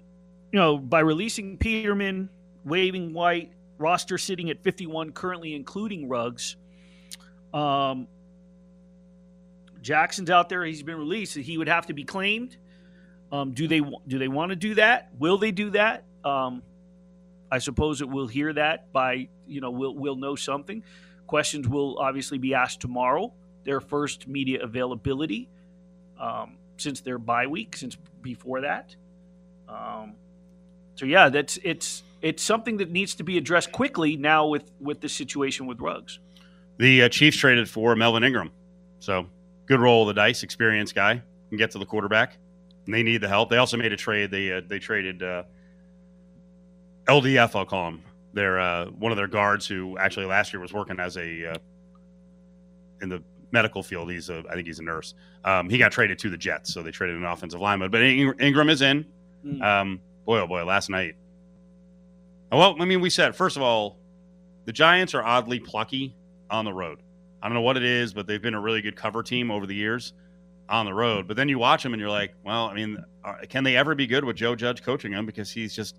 [0.53, 2.29] you know by releasing Peterman,
[2.65, 6.57] waiving White, roster sitting at 51 currently, including Ruggs.
[7.53, 8.09] Um,
[9.83, 11.37] Jackson's out there; he's been released.
[11.37, 12.57] He would have to be claimed.
[13.31, 15.11] Um, do they do they want to do that?
[15.21, 16.05] Will they do that?
[16.25, 16.65] Um,
[17.53, 20.83] I suppose that we'll hear that by you know we'll we'll know something.
[21.29, 23.33] Questions will obviously be asked tomorrow.
[23.63, 25.49] Their first media availability
[26.19, 28.95] um, since their bye week, since before that.
[29.69, 30.15] Um,
[30.95, 35.01] so yeah, that's it's it's something that needs to be addressed quickly now with with
[35.01, 36.21] the situation with Ruggs.
[36.79, 38.51] The uh, Chiefs traded for Melvin Ingram,
[38.99, 39.27] so
[39.67, 42.37] good roll of the dice, experienced guy can get to the quarterback.
[42.87, 43.49] And they need the help.
[43.49, 44.31] They also made a trade.
[44.31, 45.45] They uh, they traded uh,
[47.07, 47.39] LDT.
[47.39, 48.03] I'll call him.
[48.35, 51.59] They're uh, one of their guards who actually last year was working as a uh,
[53.01, 53.23] in the
[53.55, 54.11] medical field.
[54.11, 55.15] He's a, I think he's a nurse.
[55.45, 57.91] Um, he got traded to the Jets, so they traded an offensive lineman.
[57.91, 59.07] But Ingram is in.
[59.47, 59.63] Mm.
[59.63, 61.15] Um, boy, oh boy, last night.
[62.53, 63.97] Well, I mean, we said first of all,
[64.67, 66.15] the Giants are oddly plucky
[66.51, 66.99] on the road.
[67.43, 69.67] I don't know what it is, but they've been a really good cover team over
[69.67, 70.13] the years
[70.69, 71.29] on the road.
[71.29, 72.99] But then you watch them and you're like, well, I mean,
[73.49, 75.27] can they ever be good with Joe Judge coaching them?
[75.27, 75.99] Because he's just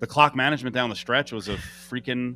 [0.00, 1.56] the clock management down the stretch was a
[1.88, 2.34] freaking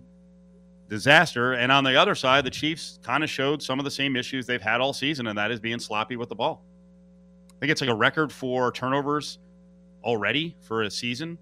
[0.89, 1.55] disaster.
[1.55, 4.47] And on the other side, the Chiefs kind of showed some of the same issues
[4.47, 6.63] they've had all season, and that is being sloppy with the ball.
[7.51, 9.39] I think it's like a record for turnovers
[10.05, 11.39] already for a season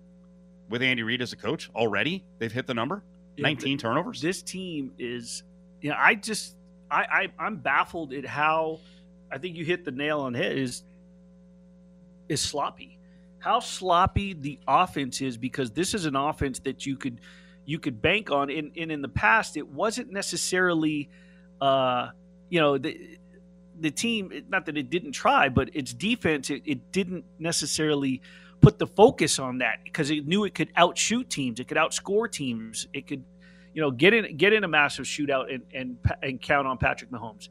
[0.70, 1.70] with Andy Reid as a coach.
[1.74, 3.02] Already, they've hit the number
[3.36, 4.20] yeah, 19 turnovers.
[4.20, 5.42] This team is,
[5.80, 6.56] you know, I just
[6.90, 8.80] I, I I'm baffled at how
[9.30, 10.82] I think you hit the nail on the head is
[12.28, 12.98] is sloppy.
[13.38, 17.20] How sloppy the offense is because this is an offense that you could
[17.66, 18.50] you could bank on.
[18.50, 21.08] In in in the past, it wasn't necessarily,
[21.60, 22.08] uh,
[22.50, 23.18] you know, the
[23.80, 24.44] the team.
[24.48, 28.22] Not that it didn't try, but its defense it, it didn't necessarily
[28.60, 32.30] put the focus on that because it knew it could outshoot teams, it could outscore
[32.30, 33.22] teams, it could
[33.74, 37.10] you know, get in get in a massive shootout and and and count on Patrick
[37.10, 37.48] Mahomes.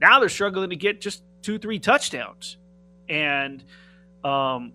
[0.00, 2.56] Now they're struggling to get just two, three touchdowns,
[3.08, 3.62] and
[4.24, 4.72] um,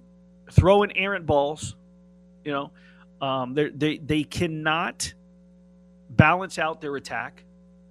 [0.52, 1.76] throwing errant balls.
[2.46, 2.72] You know,
[3.22, 5.14] um, they they cannot
[6.10, 7.44] balance out their attack.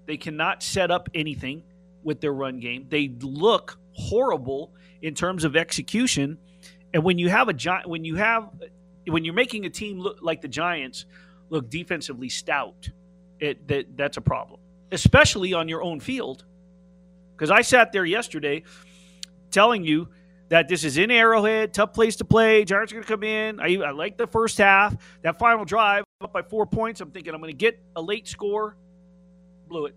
[0.06, 1.64] They cannot set up anything
[2.02, 2.86] with their run game.
[2.88, 6.38] They look horrible in terms of execution.
[6.94, 8.48] And when you have a giant, when you have
[9.08, 11.06] when you're making a team look like the Giants
[11.50, 12.88] look defensively stout,
[13.40, 14.60] it that that's a problem,
[14.92, 16.44] especially on your own field.
[17.36, 18.62] Because I sat there yesterday
[19.50, 20.08] telling you
[20.48, 22.64] that this is in Arrowhead, tough place to play.
[22.64, 23.60] Giants are going to come in.
[23.60, 24.94] I, I like the first half.
[25.22, 27.00] That final drive up by four points.
[27.00, 28.76] I'm thinking I'm going to get a late score.
[29.68, 29.96] Blew it.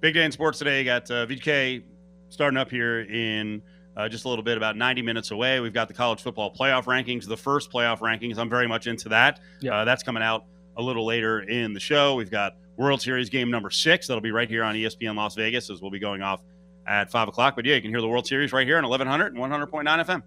[0.00, 0.84] Big day in sports today.
[0.84, 1.82] Got uh, VK
[2.28, 3.62] starting up here in
[3.96, 5.58] uh, just a little bit, about 90 minutes away.
[5.58, 8.38] We've got the college football playoff rankings, the first playoff rankings.
[8.38, 9.40] I'm very much into that.
[9.68, 10.44] Uh, that's coming out
[10.76, 12.14] a little later in the show.
[12.14, 14.06] We've got World Series game number six.
[14.06, 16.42] That'll be right here on ESPN Las Vegas as we'll be going off
[16.88, 17.54] at 5 o'clock.
[17.56, 20.22] But yeah, you can hear the World Series right here on 1100 and 100.9 FM.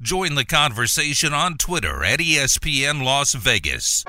[0.00, 4.04] Join the conversation on Twitter at ESPN Las Vegas.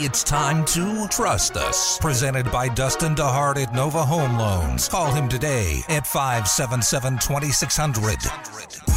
[0.00, 1.98] It's time to trust us.
[1.98, 4.88] Presented by Dustin DeHart at Nova Home Loans.
[4.88, 8.87] Call him today at 577 2600.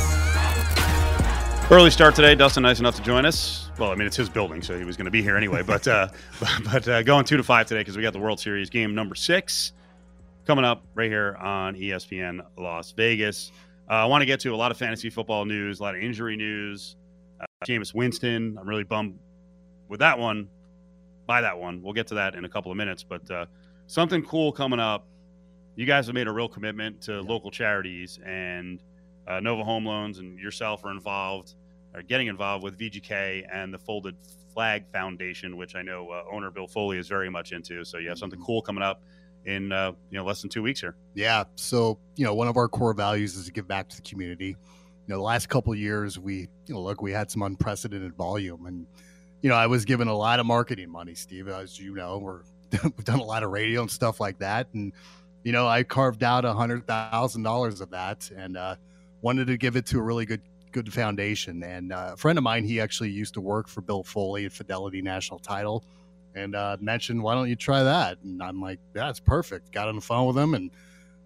[1.71, 2.35] Early start today.
[2.35, 3.71] Dustin, nice enough to join us.
[3.79, 5.61] Well, I mean, it's his building, so he was going to be here anyway.
[5.61, 6.09] But uh,
[6.65, 9.15] but uh, going two to five today because we got the World Series game number
[9.15, 9.71] six
[10.45, 13.51] coming up right here on ESPN Las Vegas.
[13.89, 16.01] Uh, I want to get to a lot of fantasy football news, a lot of
[16.01, 16.97] injury news.
[17.39, 19.17] Uh, Jameis Winston, I'm really bummed
[19.87, 20.49] with that one
[21.31, 21.81] buy that one.
[21.81, 23.03] We'll get to that in a couple of minutes.
[23.03, 23.45] But uh,
[23.87, 25.07] something cool coming up.
[25.77, 27.21] You guys have made a real commitment to yeah.
[27.21, 28.81] local charities, and
[29.27, 31.55] uh, Nova Home Loans and yourself are involved,
[31.93, 34.15] are getting involved with VGK and the Folded
[34.53, 37.83] Flag Foundation, which I know uh, owner Bill Foley is very much into.
[37.85, 38.45] So you have something mm-hmm.
[38.45, 39.01] cool coming up
[39.45, 40.95] in uh, you know less than two weeks here.
[41.13, 41.45] Yeah.
[41.55, 44.55] So you know one of our core values is to give back to the community.
[45.07, 48.65] You know, the last couple years we you know look we had some unprecedented volume
[48.65, 48.85] and
[49.41, 52.41] you know, I was given a lot of marketing money, Steve, as you know, we're,
[52.83, 54.67] we've done a lot of radio and stuff like that.
[54.73, 54.93] And,
[55.43, 58.75] you know, I carved out a hundred thousand dollars of that and, uh,
[59.21, 61.63] wanted to give it to a really good, good foundation.
[61.63, 64.51] And uh, a friend of mine, he actually used to work for Bill Foley at
[64.51, 65.83] Fidelity National Title
[66.35, 68.17] and, uh, mentioned, why don't you try that?
[68.23, 69.71] And I'm like, yeah, it's perfect.
[69.71, 70.71] Got on the phone with him and,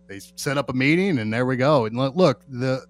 [0.08, 1.86] they set up a meeting, and there we go.
[1.86, 2.86] And look, the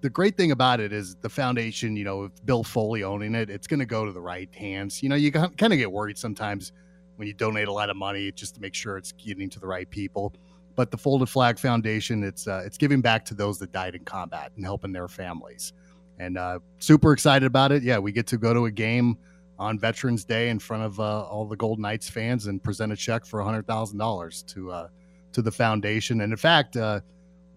[0.00, 1.96] the great thing about it is the foundation.
[1.96, 5.02] You know, Bill Foley owning it, it's going to go to the right hands.
[5.02, 6.72] You know, you kind of get worried sometimes
[7.16, 9.66] when you donate a lot of money just to make sure it's getting to the
[9.66, 10.34] right people.
[10.74, 14.04] But the Folded Flag Foundation, it's uh, it's giving back to those that died in
[14.04, 15.72] combat and helping their families.
[16.18, 17.82] And uh, super excited about it.
[17.82, 19.18] Yeah, we get to go to a game
[19.58, 22.96] on Veterans Day in front of uh, all the Golden Knights fans and present a
[22.96, 24.88] check for hundred thousand dollars to uh,
[25.32, 26.22] to the foundation.
[26.22, 27.00] And in fact, uh,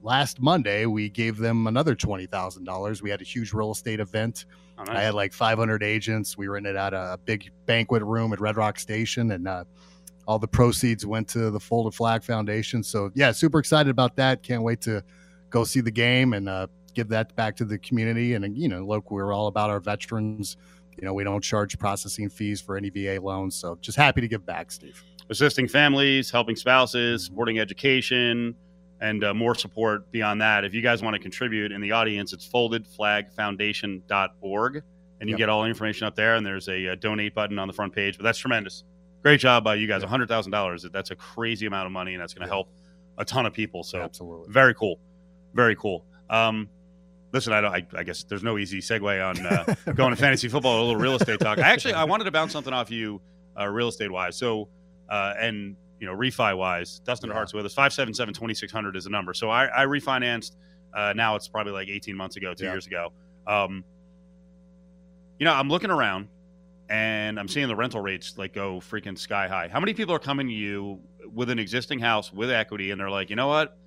[0.02, 3.02] last Monday we gave them another twenty thousand dollars.
[3.02, 4.46] We had a huge real estate event.
[4.78, 4.98] Oh, nice.
[4.98, 6.38] I had like 500 agents.
[6.38, 9.66] We rented out a big banquet room at Red Rock Station, and uh,
[10.26, 12.82] all the proceeds went to the Folded Flag Foundation.
[12.82, 14.42] So yeah, super excited about that.
[14.42, 15.04] Can't wait to
[15.50, 18.34] go see the game and uh, give that back to the community.
[18.34, 20.58] And you know, look, we're all about our veterans.
[20.98, 23.56] You know, we don't charge processing fees for any VA loans.
[23.56, 25.02] So just happy to give back, Steve.
[25.30, 28.56] Assisting families, helping spouses, supporting education,
[29.02, 30.66] and uh, more support beyond that.
[30.66, 34.84] If you guys want to contribute in the audience, it's foldedflagfoundation.org.
[35.22, 35.38] And you yep.
[35.38, 37.94] get all the information up there, and there's a, a, donate button on the front
[37.94, 38.18] page.
[38.18, 38.86] But that's tremendous.
[39.22, 40.02] Great job by you guys.
[40.02, 40.12] Yep.
[40.12, 40.92] $100,000.
[40.94, 42.70] That's a crazy amount of money, and that's going to help
[43.18, 43.84] a ton of people.
[43.84, 44.50] So, absolutely.
[44.50, 44.98] Very cool.
[45.54, 46.06] Very cool.
[46.30, 46.70] Um,
[47.32, 50.48] listen, I, don't, I, I, guess there's no easy segue on uh, going to fantasy
[50.48, 51.60] football, a little real estate talk.
[51.60, 53.22] I actually I wanted to bounce something off you,
[53.60, 54.38] uh, real estate wise.
[54.38, 54.68] So,
[55.10, 57.36] uh, and you know, refi wise, Dustin yeah.
[57.36, 57.74] Hart's with us.
[57.74, 59.34] 577 2600 is the number.
[59.34, 60.56] So I, I refinanced.
[60.94, 62.72] Uh, now it's probably like 18 months ago, two yeah.
[62.72, 63.12] years ago.
[63.46, 63.84] Um,
[65.38, 66.28] you know, I'm looking around
[66.90, 69.68] and I'm seeing the rental rates like go freaking sky high.
[69.68, 71.00] How many people are coming to you
[71.32, 73.78] with an existing house with equity and they're like, you know what?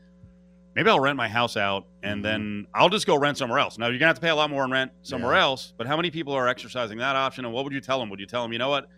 [0.74, 2.22] Maybe I'll rent my house out and mm-hmm.
[2.22, 3.78] then I'll just go rent somewhere else.
[3.78, 5.42] Now you're gonna have to pay a lot more in rent somewhere yeah.
[5.42, 7.44] else, but how many people are exercising that option?
[7.44, 8.10] And what would you tell them?
[8.10, 8.88] Would you tell them, you know what?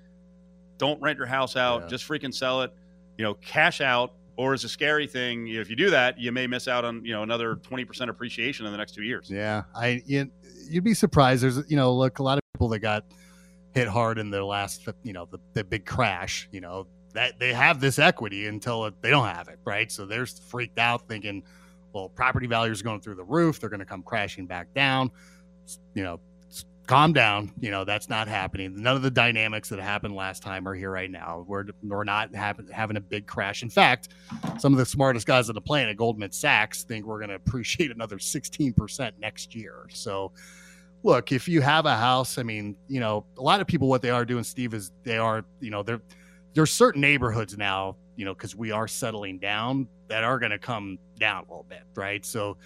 [0.78, 1.88] Don't rent your house out, yeah.
[1.88, 2.72] just freaking sell it,
[3.18, 4.14] you know, cash out.
[4.36, 5.46] Or is a scary thing.
[5.46, 8.66] If you do that, you may miss out on you know another twenty percent appreciation
[8.66, 9.30] in the next two years.
[9.30, 10.02] Yeah, I
[10.68, 11.44] you'd be surprised.
[11.44, 13.04] There's you know look a lot of people that got
[13.74, 16.48] hit hard in the last you know the, the big crash.
[16.50, 19.90] You know that they have this equity until they don't have it, right?
[19.90, 21.42] So they're freaked out thinking,
[21.94, 23.60] well, property values are going through the roof.
[23.60, 25.10] They're going to come crashing back down.
[25.94, 26.20] You know,
[26.86, 27.52] calm down.
[27.60, 28.82] You know, that's not happening.
[28.82, 31.44] None of the dynamics that happened last time are here right now.
[31.46, 33.62] We're, we're not having, a big crash.
[33.62, 34.08] In fact,
[34.58, 37.90] some of the smartest guys on the planet, Goldman Sachs, think we're going to appreciate
[37.90, 39.86] another 16% next year.
[39.90, 40.32] So,
[41.04, 44.02] look, if you have a house, I mean, you know, a lot of people, what
[44.02, 46.02] they are doing, Steve, is they are, you know, they're,
[46.54, 50.58] there's certain neighborhoods now, you know, because we are settling down that are going to
[50.58, 52.24] come down a little bit, right?
[52.24, 52.56] So,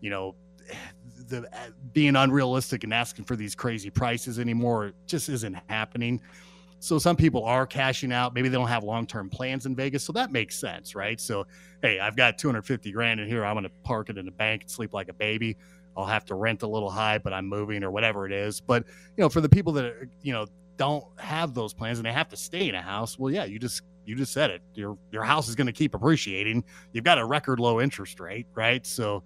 [0.00, 0.34] you know,
[1.28, 6.20] the eh, being unrealistic and asking for these crazy prices anymore just isn't happening.
[6.78, 8.34] So some people are cashing out.
[8.34, 11.18] Maybe they don't have long-term plans in Vegas, so that makes sense, right?
[11.18, 11.46] So,
[11.82, 13.44] hey, I've got 250 grand in here.
[13.44, 15.56] I'm going to park it in the bank and sleep like a baby.
[15.96, 18.60] I'll have to rent a little high, but I'm moving or whatever it is.
[18.60, 18.84] But
[19.16, 22.12] you know, for the people that are, you know don't have those plans and they
[22.12, 24.62] have to stay in a house, well, yeah, you just you just said it.
[24.74, 26.64] Your your house is going to keep appreciating.
[26.92, 28.86] You've got a record low interest rate, right?
[28.86, 29.24] So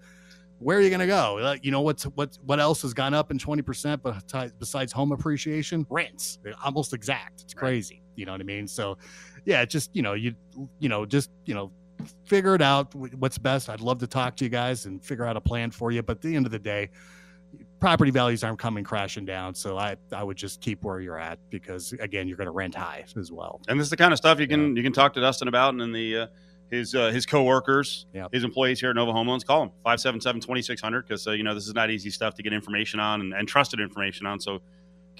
[0.58, 1.54] where are you going to go?
[1.62, 4.02] You know what's what what else has gone up in twenty percent
[4.58, 5.86] besides home appreciation?
[5.88, 7.42] Rents, almost exact.
[7.42, 7.94] It's crazy.
[7.94, 8.02] Right.
[8.16, 8.66] You know what I mean?
[8.66, 8.98] So
[9.44, 10.34] yeah, just you know you
[10.78, 11.70] you know just you know
[12.24, 13.68] figure it out what's best.
[13.68, 16.02] I'd love to talk to you guys and figure out a plan for you.
[16.02, 16.90] But at the end of the day,
[17.80, 19.54] property values aren't coming crashing down.
[19.54, 22.74] So I, I would just keep where you're at because again, you're going to rent
[22.74, 23.60] high as well.
[23.68, 24.76] And this is the kind of stuff you can, yeah.
[24.76, 26.26] you can talk to Dustin about and then the, uh,
[26.70, 28.32] his, uh, his coworkers, yep.
[28.32, 31.08] his employees here at Nova Home Loans, call him 577-2600.
[31.08, 33.48] Cause uh, you know, this is not easy stuff to get information on and, and
[33.48, 34.38] trusted information on.
[34.38, 34.60] So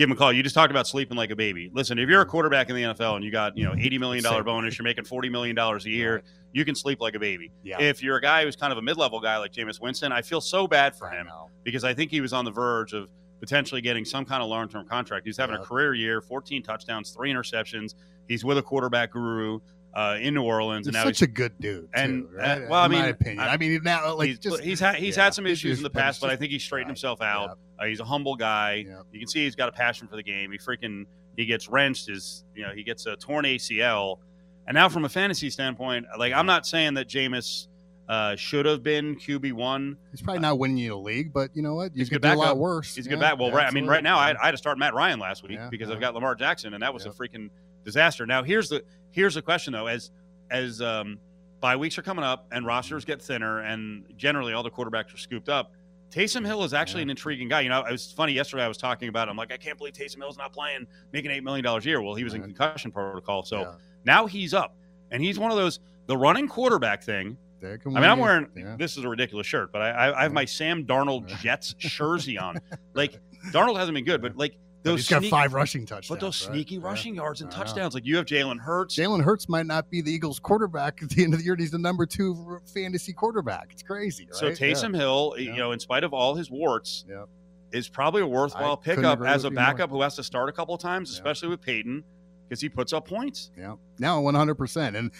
[0.01, 0.33] give him a call.
[0.33, 1.71] You just talked about sleeping like a baby.
[1.75, 4.45] Listen, if you're a quarterback in the NFL and you got, you know, $80 million
[4.45, 6.23] bonus, you're making $40 million a year,
[6.55, 7.53] you can sleep like a baby.
[7.63, 7.83] Yeah.
[7.83, 10.41] If you're a guy who's kind of a mid-level guy like Jameis Winston, I feel
[10.41, 11.29] so bad for him
[11.65, 13.11] because I think he was on the verge of
[13.41, 15.27] potentially getting some kind of long-term contract.
[15.27, 17.95] He's having a career year, 14 touchdowns, three interceptions.
[18.27, 19.61] He's with a quarterback guru
[19.95, 20.87] uh, in New Orleans.
[20.87, 21.89] He's and now such he's, a good dude.
[21.95, 22.63] And too, right?
[22.63, 24.97] uh, well, I mean, my opinion, I, I mean, now like he's, just, he's had
[24.97, 26.97] he's yeah, had some issues in the past, but, but I think he's straightened right,
[26.97, 27.59] himself out.
[27.79, 27.85] Yeah.
[27.85, 28.85] Uh, he's a humble guy.
[28.87, 29.03] Yeah.
[29.13, 30.53] You can see he's got a passion for the game.
[30.53, 32.09] He freaking he gets wrenched.
[32.09, 34.19] His you know he gets a torn ACL,
[34.67, 37.67] and now from a fantasy standpoint, like I'm not saying that Jameis.
[38.09, 39.97] Uh, should have been QB one.
[40.11, 41.95] He's probably not winning you a league, but you know what?
[41.95, 42.97] You he's could do a lot worse.
[42.97, 43.39] He's yeah, good back.
[43.39, 45.61] Well, right, I mean, right now I, I, had to start Matt Ryan last week
[45.71, 45.93] because.
[45.93, 47.51] I've got Lamar Jackson, and that was a freaking
[47.85, 48.27] disaster.
[48.27, 50.11] Now here's the here's the question though: as
[50.51, 51.19] as um,
[51.61, 55.19] bye weeks are coming up and rosters get thinner, and generally all the quarterbacks are
[55.19, 55.73] scooped up.
[56.11, 57.05] Taysom Hill is actually yeah.
[57.05, 57.61] an intriguing guy.
[57.61, 58.65] You know, it was funny yesterday.
[58.65, 59.29] I was talking about.
[59.29, 59.31] It.
[59.31, 62.03] I'm like, I can't believe Taysom Hill's not playing, making eight million dollars a year.
[62.03, 63.75] Well, he was in concussion protocol, so yeah.
[64.05, 64.77] now he's up,
[65.11, 65.79] and he's one of those.
[66.07, 68.77] The running quarterback thing I mean, I'm wearing yeah.
[68.79, 72.39] this is a ridiculous shirt, but I, I, I have my Sam Darnold Jets jersey
[72.39, 72.59] on.
[72.93, 73.21] Like
[73.53, 76.09] Darnold hasn't been good, but like those he's got five rushing touchdowns.
[76.09, 76.55] but those right?
[76.55, 76.81] sneaky Yeah.
[76.87, 77.65] rushing yards and I know.
[77.65, 77.95] touchdowns.
[77.95, 78.97] Like you have Jalen Hurts.
[78.97, 81.53] Jalen Hurts might not be the Eagles quarterback at the end of the year.
[81.55, 83.69] and He's the number two fantasy quarterback.
[83.73, 84.27] It's crazy.
[84.27, 84.35] Right?
[84.35, 87.25] So Taysom Hill, you know, in spite of all his warts, Yeah.
[87.73, 89.65] is probably a worthwhile I pickup as a with you more.
[89.67, 91.17] backup who has to start a couple of times, Yeah.
[91.17, 92.03] especially with Payton,
[92.49, 93.51] because he puts up points.
[93.59, 93.75] Yeah.
[93.99, 94.97] Now 100%.
[94.97, 95.11] And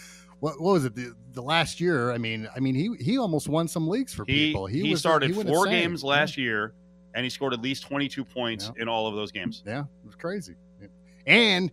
[0.41, 0.95] what, what was it?
[0.95, 4.25] The, the last year, I mean, I mean, he he almost won some leagues for
[4.27, 4.67] He people.
[4.67, 5.83] he, was, started he went four insane.
[5.83, 6.73] games last year,
[7.15, 9.63] and he scored at least 22 points in all of those games.
[9.67, 10.55] Yeah, it was crazy.
[11.27, 11.71] And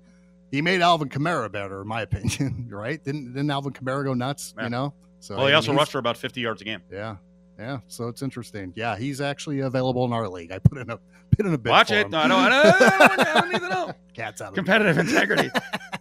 [0.51, 2.67] he made Alvin Kamara better, in my opinion.
[2.69, 3.03] Right?
[3.03, 4.53] Didn't didn't Alvin Kamara go nuts?
[4.57, 4.63] Yeah.
[4.65, 4.93] You know.
[5.19, 6.81] So Well, he also rushed for about 50 yards a game.
[6.91, 7.15] Yeah,
[7.57, 7.79] yeah.
[7.87, 8.71] So it's interesting.
[8.75, 10.51] Yeah, he's actually available in our league.
[10.51, 10.99] I put in a
[11.35, 11.71] put in a bid.
[11.71, 12.09] Watch it.
[12.11, 13.93] No, I don't, I don't, I don't, I don't need to know.
[14.13, 15.49] Cat's out of Competitive integrity.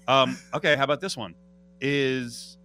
[0.09, 1.35] Um, okay, how about this one?
[1.81, 2.59] Is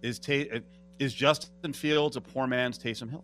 [0.00, 0.60] is Ta-
[0.98, 3.22] is Justin Fields a poor man's Taysom Hill,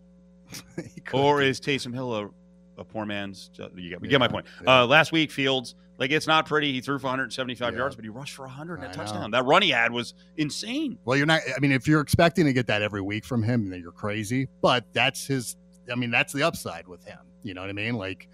[1.13, 2.29] or is Taysom Hill a,
[2.77, 3.51] a poor man's?
[3.75, 4.45] You get, you get my point.
[4.63, 4.81] yeah.
[4.81, 6.71] Uh, last week, Fields like it's not pretty.
[6.71, 7.77] He threw for 175 Yeah.
[7.77, 8.93] yards, but he rushed for 100 and a I know.
[8.95, 9.31] touchdown.
[9.31, 10.97] That run he had was insane.
[11.03, 11.41] Well, you're not.
[11.55, 14.47] I mean, if you're expecting to get that every week from him, then you're crazy.
[14.61, 15.57] But that's his.
[15.91, 17.19] I mean, that's the upside with him.
[17.43, 17.95] You know what I mean?
[17.95, 18.29] Like,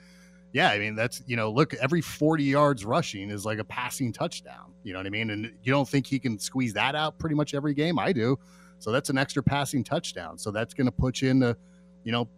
[0.53, 0.69] yeah.
[0.69, 4.73] I mean, that's you know, look, every 40 yards rushing is like a passing touchdown.
[4.83, 5.31] You know what I mean?
[5.31, 7.97] And you don't think he can squeeze that out pretty much every game?
[7.97, 8.37] I do.
[8.77, 10.37] So that's an extra passing touchdown.
[10.37, 11.57] So that's going to put you in the,
[12.05, 12.29] you know,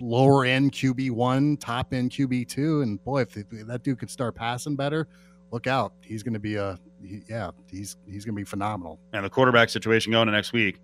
[0.00, 4.34] lower end QB one, top end QB two, and boy, if that dude could start
[4.34, 5.06] passing better,
[5.52, 5.92] look out.
[6.02, 8.98] He's going to be a, he, yeah, he's he's going to be phenomenal.
[9.12, 10.80] And the quarterback situation going to next week.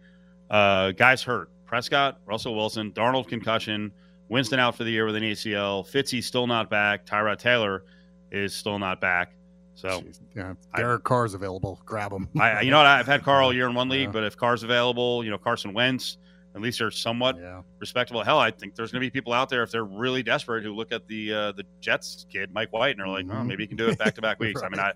[0.50, 1.50] Uh, guys hurt.
[1.64, 3.90] Prescott, Russell Wilson, Darnold concussion,
[4.28, 5.84] Winston out for the year with an ACL.
[5.90, 7.04] Fitzy still not back.
[7.04, 7.82] Tyrod Taylor
[8.30, 9.32] is still not back.
[9.74, 11.80] So Jeez, yeah, I- Derek Carr's available.
[11.84, 12.28] Grab him.
[12.38, 12.86] I, you know what?
[12.86, 14.12] I've had Carr all year in one league, Yeah.
[14.12, 16.18] but if Carr's available, you know Carson Wentz,
[16.56, 18.24] at least they're somewhat yeah, respectable.
[18.24, 20.72] Hell, I think there's going to be people out there if they're really desperate who
[20.74, 23.46] look at the uh, the Jets kid Mike White and are like, oh, Mhm.
[23.46, 24.62] maybe he can do it back to back weeks.
[24.62, 24.92] I mean, I,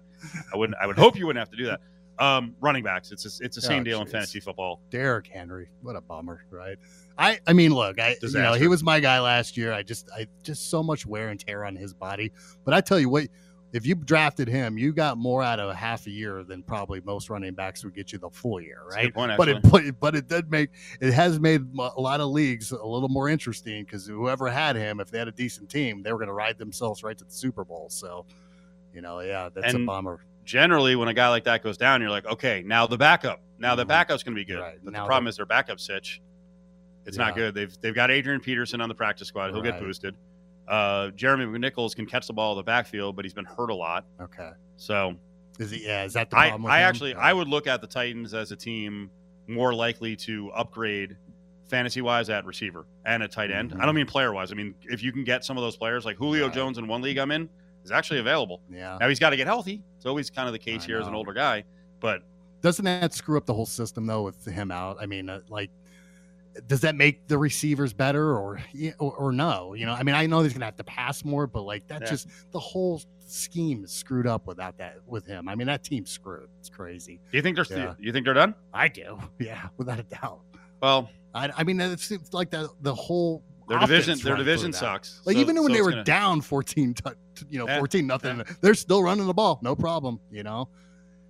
[0.53, 1.81] I wouldn't, I would hope you wouldn't have to do that.
[2.19, 4.81] Um, running backs, it's a, it's the same Oh, deal in fantasy football.
[4.91, 5.69] Derrick Henry.
[5.83, 6.77] What a bummer, right?
[7.19, 9.73] I I mean, look, I you know he was my guy last year.
[9.73, 12.33] I just I just so much wear and tear on his body.
[12.65, 13.27] But I tell you what,
[13.73, 17.31] if you drafted him, you got more out of half a year than probably most
[17.31, 19.13] running backs would get you the full year, right?
[19.15, 22.85] point, but it but, it did make it has made a lot of leagues a
[22.85, 26.19] little more interesting because whoever had him, if they had a decent team, they were
[26.19, 27.87] going to ride themselves right to the Super Bowl.
[27.91, 28.27] So,
[28.93, 30.21] you know, yeah, that's And a bummer.
[30.45, 33.41] generally when a guy like that goes down, you're like, okay, now the backup.
[33.59, 33.89] Now the Mhm.
[33.89, 34.61] backup's going to be good.
[34.61, 34.79] Right.
[34.83, 36.21] But Now the problem is their backup sitch.
[37.07, 37.55] It's not good.
[37.55, 39.53] They've they've got Adrian Peterson on the practice squad.
[39.53, 40.17] He'll get boosted.
[40.71, 43.75] Uh, Jeremy McNichols can catch the ball in the backfield, but he's been hurt a
[43.75, 44.05] lot.
[44.21, 45.15] Okay, So
[45.59, 45.85] is he?
[45.85, 46.63] Yeah, is that the I, problem?
[46.63, 46.85] with I him?
[46.89, 47.15] actually.
[47.15, 49.11] I would look at the Titans as a team
[49.49, 51.17] more likely to upgrade
[51.69, 53.73] fantasy wise at receiver and at tight end.
[53.73, 53.83] I Mhm.
[53.87, 54.53] don't mean player wise.
[54.53, 56.49] I mean if you can get some of those players like Julio.
[56.49, 57.49] Jones in one league I'm in
[57.85, 58.61] is actually available.
[58.71, 58.97] Yeah.
[59.01, 59.83] Now he's got to get healthy.
[59.97, 61.65] It's always kind of the case I here as an older guy,
[62.01, 62.23] but
[62.63, 65.71] doesn't that screw up the whole system though with him out i mean uh, like
[66.67, 68.61] does that make the receivers better or,
[68.99, 71.47] or or no you know i mean i know he's gonna have to pass more
[71.47, 72.11] but like that's Yeah.
[72.11, 76.11] just the whole scheme is screwed up without that with him i mean that team's
[76.11, 77.95] screwed it's crazy do you think they're Yeah.
[77.99, 78.55] you think they're done?
[78.75, 80.41] i do yeah without a doubt
[80.83, 85.21] Well, i, I mean it's, it's like the the whole their division their division sucks.
[85.25, 87.15] like So- even when so they were gonna- down 14 to,
[87.49, 90.69] you know 14 nothing they're still running the ball no problem you know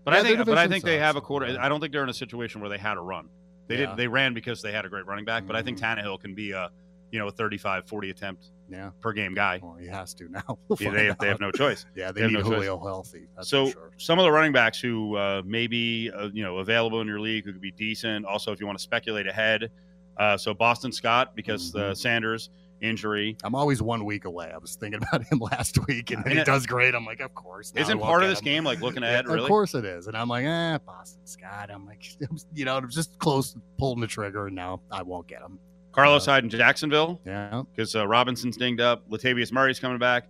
[0.04, 1.58] But Yeah, I think, but I think they have a quarter.
[1.60, 3.28] I don't think they're in a situation where they had a run.
[3.70, 3.86] They Yeah.
[3.86, 3.96] did.
[3.96, 5.46] They ran because they had a great running back.
[5.46, 5.96] But I think Mhm.
[5.96, 6.70] Tannehill can be a,
[7.10, 9.58] you know, a 35, 40 attempt yeah per game guy.
[9.60, 11.86] well he has to now We'll Yeah, they, have, they have no choice.
[11.96, 12.52] Yeah, they, They need no choice.
[12.52, 13.26] Julio healthy.
[13.34, 13.90] That's so for sure.
[13.96, 17.18] some of the running backs who uh, may be, uh, you know, available in your
[17.20, 18.26] league who could be decent.
[18.26, 19.70] Also, if you want to speculate ahead,
[20.18, 21.96] uh, so Boston Scott because the Mhm.
[21.96, 22.50] Sanders
[22.80, 24.50] injury I'm always one week away.
[24.54, 26.94] I was thinking about him last week, and And he it- does great.
[26.94, 27.72] I'm like, of course.
[27.76, 28.44] isn't part of this him.
[28.44, 29.26] game like looking Yeah, ahead.
[29.26, 30.06] Really, Of course it is.
[30.06, 31.70] And I'm like, eh, Boston Scott.
[31.70, 32.04] I'm like,
[32.54, 35.58] you know, I'm just close to pulling the trigger, and now I won't get him.
[35.92, 37.62] Carlos Uh, Hyde in Jacksonville Yeah.
[37.74, 39.08] because uh, Robinson's dinged up.
[39.10, 40.28] Latavius Murray's coming back.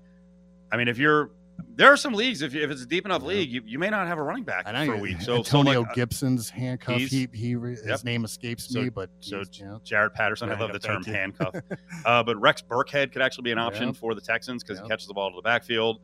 [0.73, 1.31] I mean, if you're
[1.75, 3.29] there are some leagues if, if it's a deep enough Yeah.
[3.29, 5.17] league, you, you may not have a running back for a week.
[5.21, 6.97] So, so Antonio like, uh, Gibson's handcuff.
[7.01, 7.85] He, he, re- Yep.
[7.85, 10.51] his name escapes So- me, but so he's, you know, Jaret Patterson.
[10.51, 11.13] I love the term you.
[11.13, 11.55] handcuff.
[12.05, 13.97] uh, but Rex Burkhead could actually be an option Yep.
[13.97, 14.85] for the Texans because Yep.
[14.85, 16.01] he catches the ball to the backfield.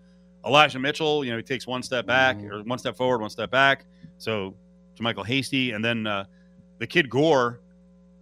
[0.46, 2.50] Elijah Mitchell, you know, he takes one step back Mhm.
[2.50, 3.84] or one step forward, one step back.
[4.18, 4.54] So
[4.96, 6.24] to Jamycal Hasty, and then uh,
[6.78, 7.60] the kid Gore,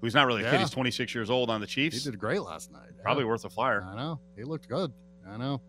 [0.00, 2.02] who's not really a kid, he's 26 years old on the Chiefs.
[2.04, 2.82] he did great last night.
[2.96, 3.02] Yeah.
[3.02, 3.84] Probably worth a flyer.
[3.86, 4.20] I know.
[4.36, 4.92] He looked good.
[5.28, 5.60] I know.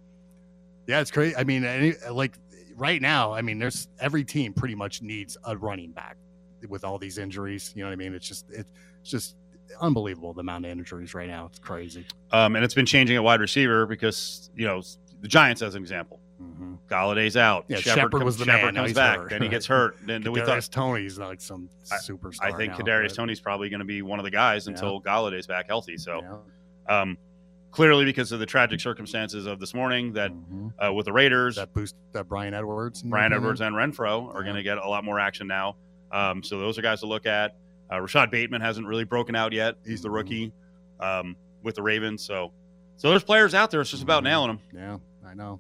[0.88, 1.36] Yeah, it's crazy.
[1.36, 2.38] I mean, any, like
[2.76, 6.18] right now, I mean, there's every team pretty much needs a running back.
[6.70, 7.72] with all these injuries.
[7.76, 8.14] You know what I mean?
[8.16, 8.70] It's just it's
[9.04, 9.36] just
[9.82, 11.46] unbelievable the amount of injuries right now.
[11.48, 12.06] It's crazy.
[12.32, 14.82] Um, and it's been changing at wide receiver because you know
[15.22, 16.74] the Giants, as an example, Mm-hmm.
[16.90, 17.64] Golladay's out.
[17.70, 18.84] Yeah, Shepard Shepard was the Shepard man.
[18.84, 19.30] Comes back, hurt.
[19.30, 19.96] then he gets hurt.
[20.06, 22.42] Then, then we thought Toney's like some I- superstar.
[22.42, 24.74] I think now, Kadarius Toney's probably going to be one of the guys Yeah.
[24.74, 25.98] until Golladay's back healthy.
[25.98, 26.22] So
[26.90, 27.02] yeah.
[27.02, 27.18] um,
[27.76, 30.72] clearly, because of the tragic circumstances of this morning, that Mhm.
[30.80, 33.44] uh, with the Raiders, that boost that Bryan Edwards, Bryan opinion?
[33.44, 34.44] Edwards and Renfrow are Yeah.
[34.46, 35.76] going to get a lot more action now.
[36.12, 37.56] Um, so those are guys to look at.
[37.92, 39.76] Uh, Rashod Bateman hasn't really broken out yet.
[39.86, 40.14] He's the Mhm.
[40.16, 40.54] rookie
[41.02, 42.24] um, with the Ravens.
[42.24, 42.52] So
[42.98, 43.82] so there's players out there.
[43.82, 44.28] It's just about Mhm.
[44.28, 44.60] nailing them.
[44.74, 45.60] Yeah, I know.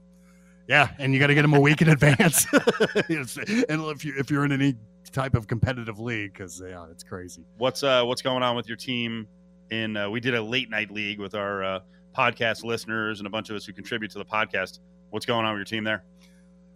[0.69, 2.47] Yeah, and you got to get them a week in advance.
[3.09, 4.75] And if you if you're in any
[5.11, 7.43] type of competitive league, because yeah, it's crazy.
[7.57, 9.27] What's uh what's going on with your team?
[9.71, 11.79] In uh, we did a late night league with our uh,
[12.15, 14.79] podcast listeners and a bunch of us who contribute to the podcast.
[15.09, 16.03] What's going on with your team there?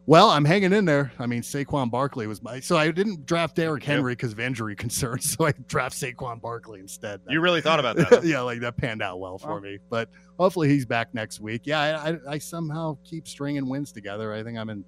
[0.06, 1.12] Well, I'm hanging in there.
[1.20, 4.76] I mean, Saquon Barkley was my so I didn't draft Derrick Henry because of injury
[4.76, 7.22] concerns, so I draft Saquon Barkley instead.
[7.30, 8.08] You really thought about that?
[8.08, 8.22] huh?
[8.24, 9.78] yeah, like that panned out well for me.
[9.90, 10.10] But
[10.40, 11.62] hopefully he's back next week.
[11.66, 14.34] Yeah, I, I, I somehow keep stringing wins together.
[14.34, 14.84] I think I'm in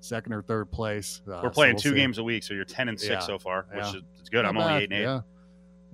[0.00, 1.22] second or third place.
[1.28, 1.96] Uh, We're so playing we'll two see.
[1.96, 3.90] games a week, so you're ten and six Yeah, so far, which yeah.
[3.90, 4.44] is it's good.
[4.44, 5.02] I'm Not only eight and eight.
[5.02, 5.20] Yeah.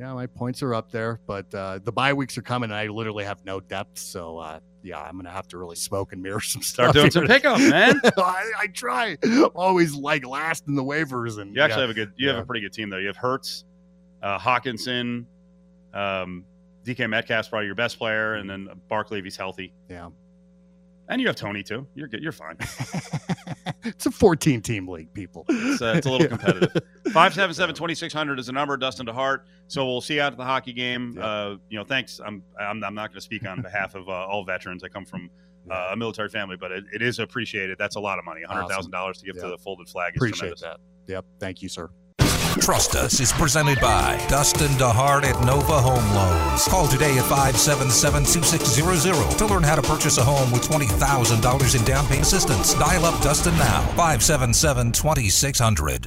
[0.01, 2.86] Yeah, my points are up there, but uh, the bye weeks are coming, and I
[2.86, 3.98] literally have no depth.
[3.98, 6.94] So, uh, yeah, I'm gonna have to really smoke and mirror some Start stuff.
[6.94, 7.36] doing some here.
[7.36, 8.01] pickups, man.
[8.16, 9.18] I, I try.
[9.55, 12.12] Always like last in the waivers, and You actually yeah, have a good.
[12.16, 12.96] You have a pretty good team though.
[12.96, 13.66] You have Hurts,
[14.22, 15.26] uh, Hockenson,
[15.92, 16.46] um,
[16.86, 20.09] DK Metcalf's probably your best player, and then Barkley if he's healthy, yeah.
[21.11, 21.87] And you have Toney too.
[21.97, 22.23] You're good.
[22.23, 22.57] You're fine.
[23.85, 25.45] it's a 14 team league, people.
[25.49, 26.71] It's, uh, it's a little competitive.
[27.07, 29.41] 577 2600 is the number, Dustin DeHart.
[29.67, 31.15] So we'll see you out at the hockey game.
[31.17, 31.27] Yeah.
[31.27, 32.21] Uh, you know, thanks.
[32.25, 34.85] I'm, I'm, I'm not going to speak on behalf of uh, all veterans.
[34.85, 35.29] I come from
[35.69, 37.77] uh, a military family, but it, it is appreciated.
[37.77, 40.13] That's a lot of money $100,000 to give to the folded flag.
[40.15, 40.61] Is Appreciate tremendous.
[40.61, 40.79] that.
[41.09, 41.25] Yep.
[41.41, 41.91] Thank you, sir.
[42.59, 46.66] Trust Us is presented by Dustin DeHart at Nova Home Loans.
[46.66, 52.05] Call today at 577-2600 to learn how to purchase a home with $20,000 in down
[52.07, 52.74] payment assistance.
[52.74, 55.98] Dial up Dustin now, 577-2600.